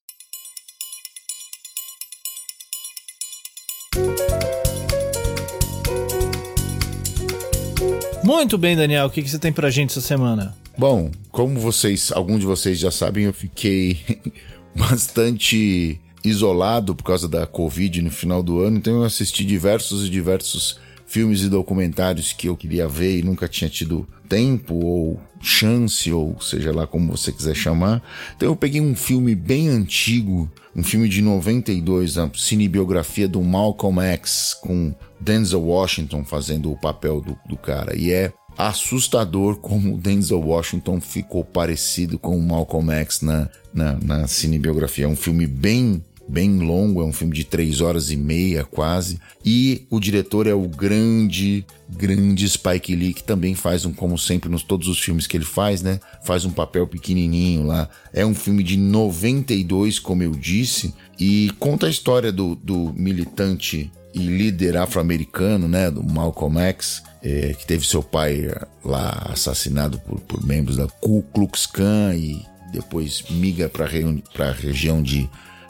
Muito 8.23 8.57
bem, 8.57 8.75
Daniel. 8.75 9.07
O 9.07 9.09
que, 9.09 9.27
você 9.27 9.39
tem 9.39 9.51
pra 9.51 9.69
gente 9.69 9.89
essa 9.89 10.01
semana? 10.01 10.55
Bom, 10.77 11.11
como 11.31 11.59
vocês, 11.59 12.11
alguns 12.11 12.39
de 12.39 12.45
vocês 12.45 12.79
já 12.79 12.91
sabem, 12.91 13.25
eu 13.25 13.33
fiquei 13.33 13.99
bastante 14.73 15.99
isolado 16.23 16.95
por 16.95 17.03
causa 17.03 17.27
da 17.27 17.45
Covid 17.45 18.01
no 18.01 18.11
final 18.11 18.43
do 18.43 18.61
ano, 18.61 18.77
então 18.77 18.93
eu 18.93 19.03
assisti 19.03 19.43
diversos 19.43 20.05
e 20.05 20.09
diversos 20.09 20.79
filmes 21.09 21.41
e 21.41 21.49
documentários 21.49 22.31
que 22.31 22.47
eu 22.47 22.55
queria 22.55 22.87
ver 22.87 23.17
e 23.17 23.23
nunca 23.23 23.47
tinha 23.47 23.67
tido 23.67 24.07
tempo 24.29 24.75
ou 24.75 25.19
chance, 25.41 26.11
ou 26.13 26.39
seja 26.39 26.71
lá 26.71 26.85
como 26.85 27.17
você 27.17 27.31
quiser 27.31 27.55
chamar. 27.55 28.03
Então 28.35 28.49
eu 28.49 28.55
peguei 28.55 28.79
um 28.79 28.95
filme 28.95 29.33
bem 29.33 29.69
antigo, 29.69 30.47
um 30.75 30.83
filme 30.83 31.09
de 31.09 31.19
92, 31.23 32.19
a 32.19 32.29
cinebiografia 32.35 33.27
do 33.27 33.41
Malcolm 33.41 33.99
X, 34.01 34.55
com 34.61 34.93
Denzel 35.19 35.63
Washington 35.63 36.23
fazendo 36.23 36.71
o 36.71 36.77
papel 36.79 37.21
do, 37.21 37.35
do 37.47 37.57
cara. 37.57 37.97
E 37.97 38.11
é 38.11 38.31
assustador 38.55 39.55
como 39.55 39.97
Denzel 39.97 40.41
Washington 40.41 41.01
ficou 41.01 41.43
parecido 41.43 42.19
com 42.19 42.37
o 42.37 42.41
Malcolm 42.41 42.91
X 42.91 43.21
na, 43.21 43.49
na, 43.73 43.97
na 43.99 44.27
cinebiografia. 44.27 45.05
É 45.05 45.07
um 45.07 45.15
filme 45.15 45.47
bem 45.47 46.03
bem 46.29 46.59
longo, 46.59 47.01
é 47.01 47.05
um 47.05 47.11
filme 47.11 47.33
de 47.33 47.43
três 47.43 47.81
horas 47.81 48.11
e 48.11 48.15
meia 48.15 48.63
quase. 48.63 49.19
E 49.43 49.87
o 49.89 49.99
diretor 49.99 50.45
é 50.45 50.53
o 50.53 50.67
grande, 50.67 51.65
grande 51.89 52.47
Spike 52.47 52.95
Lee, 52.95 53.13
que 53.13 53.23
também 53.23 53.55
faz 53.55 53.85
um, 53.85 53.91
como 53.91 54.17
sempre, 54.17 54.49
nos 54.49 54.63
todos 54.63 54.87
os 54.87 54.99
filmes 54.99 55.25
que 55.25 55.35
ele 55.35 55.45
faz, 55.45 55.81
né? 55.81 55.99
Faz 56.23 56.45
um 56.45 56.51
papel 56.51 56.85
pequenininho 56.85 57.65
lá. 57.65 57.89
É 58.13 58.25
um 58.25 58.35
filme 58.35 58.63
de 58.63 58.77
92, 58.77 59.97
como 59.97 60.21
eu 60.21 60.31
disse, 60.31 60.93
e 61.19 61.51
conta 61.59 61.87
a 61.87 61.89
história 61.89 62.31
do, 62.31 62.55
do 62.55 62.93
militante 62.93 63.91
e 64.13 64.19
líder 64.19 64.77
afro-americano, 64.77 65.67
né? 65.67 65.89
Do 65.89 66.03
Malcolm 66.03 66.59
X. 66.59 67.03
É, 67.21 67.53
que 67.53 67.67
teve 67.67 67.85
seu 67.85 68.01
pai 68.01 68.49
lá 68.81 69.31
assassinado 69.33 69.99
por, 69.99 70.21
por 70.21 70.45
membros 70.45 70.77
da 70.77 70.87
Ku 70.87 71.21
Klux 71.33 71.65
Klan 71.65 72.15
e 72.15 72.41
depois 72.71 73.23
migra 73.29 73.67
para 73.67 73.85
a 73.85 74.53
região 74.53 75.03
de 75.03 75.29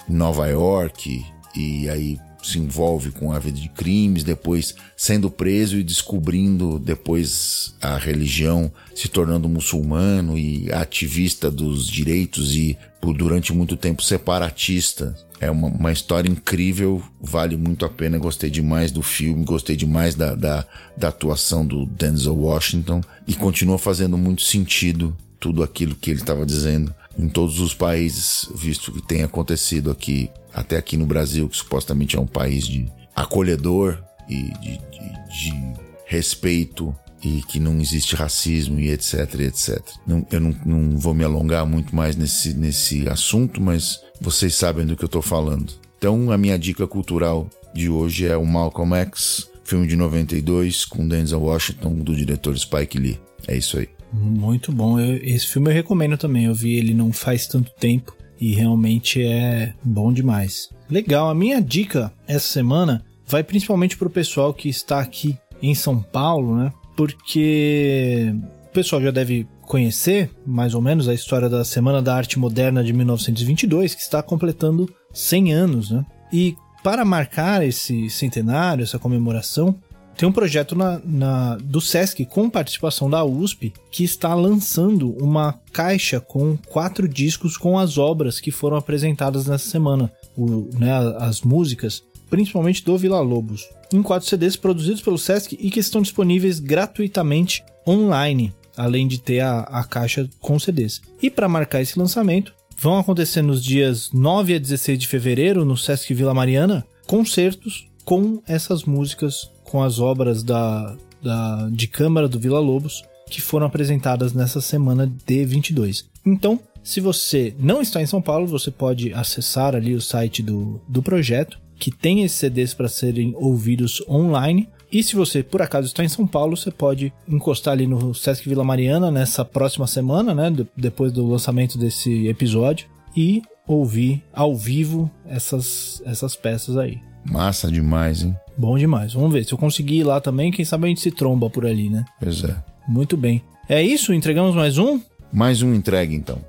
Nova 0.09 0.47
York 0.47 1.25
e 1.55 1.89
aí 1.89 2.19
se 2.41 2.57
envolve 2.57 3.11
com 3.11 3.31
a 3.31 3.39
vida 3.39 3.59
de 3.59 3.69
crimes, 3.69 4.23
depois 4.23 4.75
sendo 4.95 5.29
preso 5.29 5.77
e 5.77 5.83
descobrindo 5.83 6.79
depois 6.79 7.75
a 7.81 7.97
religião, 7.97 8.71
se 8.95 9.07
tornando 9.07 9.49
muçulmano 9.49 10.37
e 10.37 10.71
ativista 10.71 11.51
dos 11.51 11.87
direitos 11.87 12.55
e 12.55 12.77
por 13.01 13.15
durante 13.15 13.53
muito 13.53 13.75
tempo 13.75 14.01
separatista. 14.01 15.15
É 15.39 15.49
uma, 15.49 15.67
uma 15.67 15.91
história 15.91 16.29
incrível, 16.29 17.01
vale 17.19 17.55
muito 17.55 17.85
a 17.85 17.89
pena. 17.89 18.17
Gostei 18.17 18.49
demais 18.49 18.91
do 18.91 19.01
filme, 19.01 19.45
gostei 19.45 19.75
demais 19.75 20.15
da, 20.15 20.35
da, 20.35 20.65
da 20.97 21.07
atuação 21.09 21.65
do 21.65 21.85
Denzel 21.85 22.35
Washington 22.35 23.01
e 23.27 23.33
continua 23.33 23.77
fazendo 23.77 24.17
muito 24.17 24.41
sentido 24.41 25.15
tudo 25.39 25.63
aquilo 25.63 25.95
que 25.95 26.09
ele 26.11 26.19
estava 26.19 26.45
dizendo 26.45 26.93
em 27.19 27.27
todos 27.27 27.59
os 27.59 27.73
países, 27.73 28.49
visto 28.55 28.93
que 28.93 29.01
tem 29.01 29.23
acontecido 29.23 29.91
aqui 29.91 30.29
até 30.53 30.77
aqui 30.77 30.95
no 30.95 31.05
Brasil, 31.05 31.49
que 31.49 31.57
supostamente 31.57 32.15
é 32.15 32.19
um 32.19 32.25
país 32.25 32.65
de 32.65 32.89
acolhedor 33.13 34.01
e 34.29 34.43
de, 34.59 34.77
de, 34.77 35.51
de 35.51 35.73
respeito 36.05 36.95
e 37.21 37.41
que 37.43 37.59
não 37.59 37.79
existe 37.81 38.15
racismo 38.15 38.79
e 38.79 38.89
etc, 38.89 39.35
etc. 39.41 39.81
Não, 40.07 40.25
eu 40.31 40.39
não, 40.39 40.55
não 40.65 40.97
vou 40.97 41.13
me 41.13 41.25
alongar 41.25 41.65
muito 41.65 41.93
mais 41.93 42.15
nesse, 42.15 42.53
nesse 42.53 43.07
assunto, 43.09 43.61
mas 43.61 43.99
vocês 44.21 44.55
sabem 44.55 44.85
do 44.85 44.95
que 44.95 45.03
eu 45.03 45.07
estou 45.07 45.21
falando. 45.21 45.73
Então, 45.97 46.31
a 46.31 46.37
minha 46.37 46.57
dica 46.57 46.87
cultural 46.87 47.49
de 47.73 47.89
hoje 47.89 48.25
é 48.25 48.37
o 48.37 48.45
Malcolm 48.45 48.95
X, 48.95 49.49
filme 49.65 49.85
de 49.85 49.97
92 49.97 50.85
com 50.85 51.05
Denzel 51.05 51.41
Washington, 51.41 51.95
do 51.95 52.15
diretor 52.15 52.57
Spike 52.57 52.97
Lee. 52.97 53.19
É 53.45 53.57
isso 53.57 53.77
aí. 53.77 53.89
Muito 54.11 54.71
bom. 54.71 54.99
Eu, 54.99 55.17
esse 55.17 55.47
filme 55.47 55.69
eu 55.69 55.73
recomendo 55.73 56.17
também. 56.17 56.45
Eu 56.45 56.55
vi 56.55 56.77
ele 56.77 56.93
não 56.93 57.11
faz 57.11 57.47
tanto 57.47 57.71
tempo 57.71 58.15
e 58.39 58.53
realmente 58.53 59.23
é 59.23 59.73
bom 59.83 60.11
demais. 60.11 60.69
Legal. 60.89 61.29
A 61.29 61.35
minha 61.35 61.61
dica 61.61 62.11
essa 62.27 62.47
semana 62.47 63.03
vai 63.27 63.43
principalmente 63.43 63.97
para 63.97 64.07
o 64.07 64.11
pessoal 64.11 64.53
que 64.53 64.69
está 64.69 64.99
aqui 64.99 65.37
em 65.61 65.75
São 65.75 66.01
Paulo, 66.01 66.55
né? 66.55 66.71
Porque 66.95 68.33
o 68.69 68.73
pessoal 68.73 69.01
já 69.01 69.11
deve 69.11 69.47
conhecer 69.61 70.31
mais 70.45 70.73
ou 70.73 70.81
menos 70.81 71.07
a 71.07 71.13
história 71.13 71.47
da 71.47 71.63
Semana 71.63 72.01
da 72.01 72.15
Arte 72.15 72.39
Moderna 72.39 72.83
de 72.83 72.91
1922, 72.91 73.93
que 73.93 74.01
está 74.01 74.23
completando 74.23 74.91
100 75.13 75.53
anos, 75.53 75.91
né? 75.91 76.03
E 76.33 76.55
para 76.83 77.05
marcar 77.05 77.65
esse 77.65 78.09
centenário, 78.09 78.83
essa 78.83 78.97
comemoração, 78.97 79.75
tem 80.19 80.27
um 80.27 80.33
projeto 80.33 80.75
na, 80.75 80.99
na, 81.05 81.55
do 81.55 81.79
SESC 81.79 82.25
com 82.25 82.49
participação 82.49 83.09
da 83.09 83.23
USP 83.23 83.71
que 83.89 84.03
está 84.03 84.35
lançando 84.35 85.11
uma 85.11 85.57
caixa 85.71 86.19
com 86.19 86.57
quatro 86.57 87.07
discos 87.07 87.55
com 87.55 87.79
as 87.79 87.97
obras 87.97 88.41
que 88.41 88.51
foram 88.51 88.75
apresentadas 88.75 89.47
nessa 89.47 89.69
semana, 89.69 90.11
o, 90.35 90.67
né, 90.77 90.91
as 91.19 91.39
músicas, 91.39 92.03
principalmente 92.29 92.83
do 92.83 92.97
Vila 92.97 93.21
Lobos, 93.21 93.69
em 93.93 94.03
quatro 94.03 94.27
CDs 94.27 94.57
produzidos 94.57 95.01
pelo 95.01 95.17
SESC 95.17 95.57
e 95.57 95.71
que 95.71 95.79
estão 95.79 96.01
disponíveis 96.01 96.59
gratuitamente 96.59 97.63
online, 97.87 98.53
além 98.75 99.07
de 99.07 99.21
ter 99.21 99.39
a, 99.39 99.61
a 99.61 99.85
caixa 99.85 100.29
com 100.41 100.59
CDs. 100.59 101.01
E 101.21 101.29
para 101.29 101.47
marcar 101.47 101.81
esse 101.81 101.97
lançamento, 101.97 102.53
vão 102.77 102.99
acontecer 102.99 103.41
nos 103.41 103.63
dias 103.63 104.11
9 104.11 104.55
a 104.55 104.59
16 104.59 104.99
de 104.99 105.07
fevereiro 105.07 105.63
no 105.63 105.77
Sesc 105.77 106.13
Vila 106.13 106.33
Mariana 106.33 106.85
concertos 107.07 107.87
com 108.03 108.41
essas 108.47 108.83
músicas 108.83 109.49
com 109.69 109.83
as 109.83 109.99
obras 109.99 110.43
da, 110.43 110.95
da, 111.21 111.69
de 111.71 111.87
câmara 111.87 112.27
do 112.27 112.39
Vila 112.39 112.59
Lobos 112.59 113.03
que 113.29 113.39
foram 113.39 113.67
apresentadas 113.67 114.33
nessa 114.33 114.59
semana 114.59 115.09
de 115.25 115.45
22. 115.45 116.09
Então, 116.25 116.59
se 116.83 116.99
você 116.99 117.53
não 117.59 117.81
está 117.81 118.01
em 118.01 118.07
São 118.07 118.21
Paulo, 118.21 118.47
você 118.47 118.71
pode 118.71 119.13
acessar 119.13 119.75
ali 119.75 119.93
o 119.93 120.01
site 120.01 120.41
do, 120.41 120.81
do 120.87 121.03
projeto, 121.03 121.59
que 121.77 121.91
tem 121.91 122.23
esses 122.23 122.39
CDs 122.39 122.73
para 122.73 122.89
serem 122.89 123.33
ouvidos 123.37 124.03
online. 124.09 124.67
E 124.91 125.03
se 125.03 125.15
você 125.15 125.43
por 125.43 125.61
acaso 125.61 125.87
está 125.87 126.03
em 126.03 126.09
São 126.09 126.25
Paulo, 126.25 126.57
você 126.57 126.71
pode 126.71 127.13
encostar 127.27 127.73
ali 127.73 127.85
no 127.85 128.15
Sesc 128.15 128.49
Vila 128.49 128.63
Mariana 128.63 129.11
nessa 129.11 129.45
próxima 129.45 129.85
semana, 129.85 130.33
né, 130.33 130.51
depois 130.75 131.11
do 131.13 131.27
lançamento 131.27 131.77
desse 131.77 132.27
episódio, 132.27 132.87
e 133.15 133.43
ouvir 133.67 134.23
ao 134.33 134.55
vivo 134.55 135.11
essas, 135.27 136.01
essas 136.05 136.35
peças 136.35 136.75
aí. 136.75 136.99
Massa 137.23 137.71
demais, 137.71 138.23
hein? 138.23 138.35
Bom 138.57 138.77
demais. 138.77 139.13
Vamos 139.13 139.31
ver. 139.31 139.45
Se 139.45 139.53
eu 139.53 139.57
conseguir 139.57 139.99
ir 139.99 140.03
lá 140.03 140.19
também, 140.19 140.51
quem 140.51 140.65
sabe 140.65 140.85
a 140.85 140.87
gente 140.89 141.01
se 141.01 141.11
tromba 141.11 141.49
por 141.49 141.65
ali, 141.65 141.89
né? 141.89 142.05
Pois 142.19 142.43
é. 142.43 142.55
Muito 142.87 143.15
bem. 143.15 143.41
É 143.67 143.81
isso? 143.81 144.13
Entregamos 144.13 144.55
mais 144.55 144.77
um? 144.77 144.99
Mais 145.31 145.61
um 145.61 145.73
entregue, 145.73 146.15
então. 146.15 146.39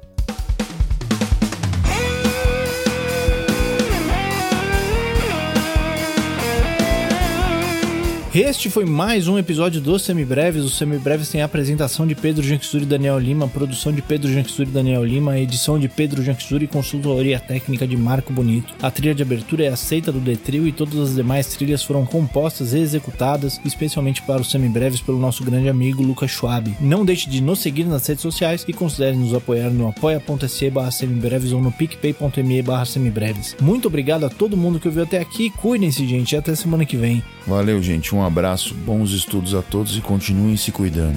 Este 8.33 8.71
foi 8.71 8.85
mais 8.85 9.27
um 9.27 9.37
episódio 9.37 9.81
dos 9.81 10.03
Semibreves. 10.03 10.65
Os 10.65 10.79
Semibreves 10.79 11.29
tem 11.29 11.43
a 11.43 11.47
apresentação 11.47 12.07
de 12.07 12.15
Pedro 12.15 12.45
Janquisuri 12.45 12.85
e 12.85 12.87
Daniel 12.87 13.19
Lima, 13.19 13.49
produção 13.49 13.93
de 13.93 14.01
Pedro 14.01 14.33
Janquisuri 14.33 14.69
e 14.71 14.73
Daniel 14.73 15.05
Lima, 15.05 15.37
edição 15.37 15.81
de 15.81 15.89
Pedro 15.89 16.23
Janquisuri 16.23 16.67
e 16.67 16.69
consultoria 16.69 17.41
técnica 17.41 17.89
de 17.89 17.97
Marco 17.97 18.33
Bonito. 18.33 18.73
A 18.81 18.89
trilha 18.89 19.17
de 19.17 19.23
abertura 19.25 19.65
é 19.65 19.69
aceita 19.69 20.13
do 20.13 20.21
Detril 20.21 20.69
e 20.69 20.71
todas 20.71 21.01
as 21.01 21.17
demais 21.17 21.49
trilhas 21.49 21.83
foram 21.83 22.07
compostas 22.07 22.73
e 22.73 22.79
executadas 22.79 23.61
especialmente 23.65 24.23
para 24.23 24.41
os 24.41 24.49
Semibreves 24.49 25.01
pelo 25.01 25.19
nosso 25.19 25.43
grande 25.43 25.69
amigo 25.69 26.01
Lucas 26.01 26.31
Schwab. 26.31 26.73
Não 26.81 27.05
deixe 27.05 27.29
de 27.29 27.43
nos 27.43 27.59
seguir 27.59 27.83
nas 27.83 28.07
redes 28.07 28.23
sociais 28.23 28.65
e 28.69 28.73
considere 28.73 29.17
nos 29.17 29.35
apoiar 29.35 29.71
no 29.71 29.89
apoia.se 29.89 30.71
barra 30.71 30.93
semibreves 30.93 31.51
ou 31.51 31.61
no 31.61 31.73
picpay.me 31.73 32.63
barra 32.63 32.85
semibreves. 32.85 33.57
Muito 33.61 33.89
obrigado 33.89 34.25
a 34.25 34.31
todo 34.31 34.57
mundo 34.57 34.79
que 34.79 34.87
ouviu 34.87 35.03
até 35.03 35.19
aqui. 35.19 35.51
Cuidem-se, 35.51 36.07
gente, 36.07 36.31
e 36.31 36.37
até 36.37 36.55
semana 36.55 36.87
que 36.87 36.97
vem. 36.97 37.25
Valeu, 37.45 37.83
gente. 37.83 38.20
Um 38.21 38.25
abraço, 38.27 38.75
bons 38.75 39.13
estudos 39.13 39.55
a 39.55 39.63
todos 39.63 39.97
e 39.97 40.03
continuem 40.03 40.55
se 40.55 40.71
cuidando. 40.71 41.17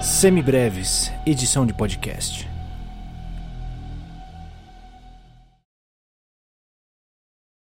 Semibreves, 0.00 1.12
edição 1.26 1.66
de 1.66 1.74
podcast. 1.74 2.51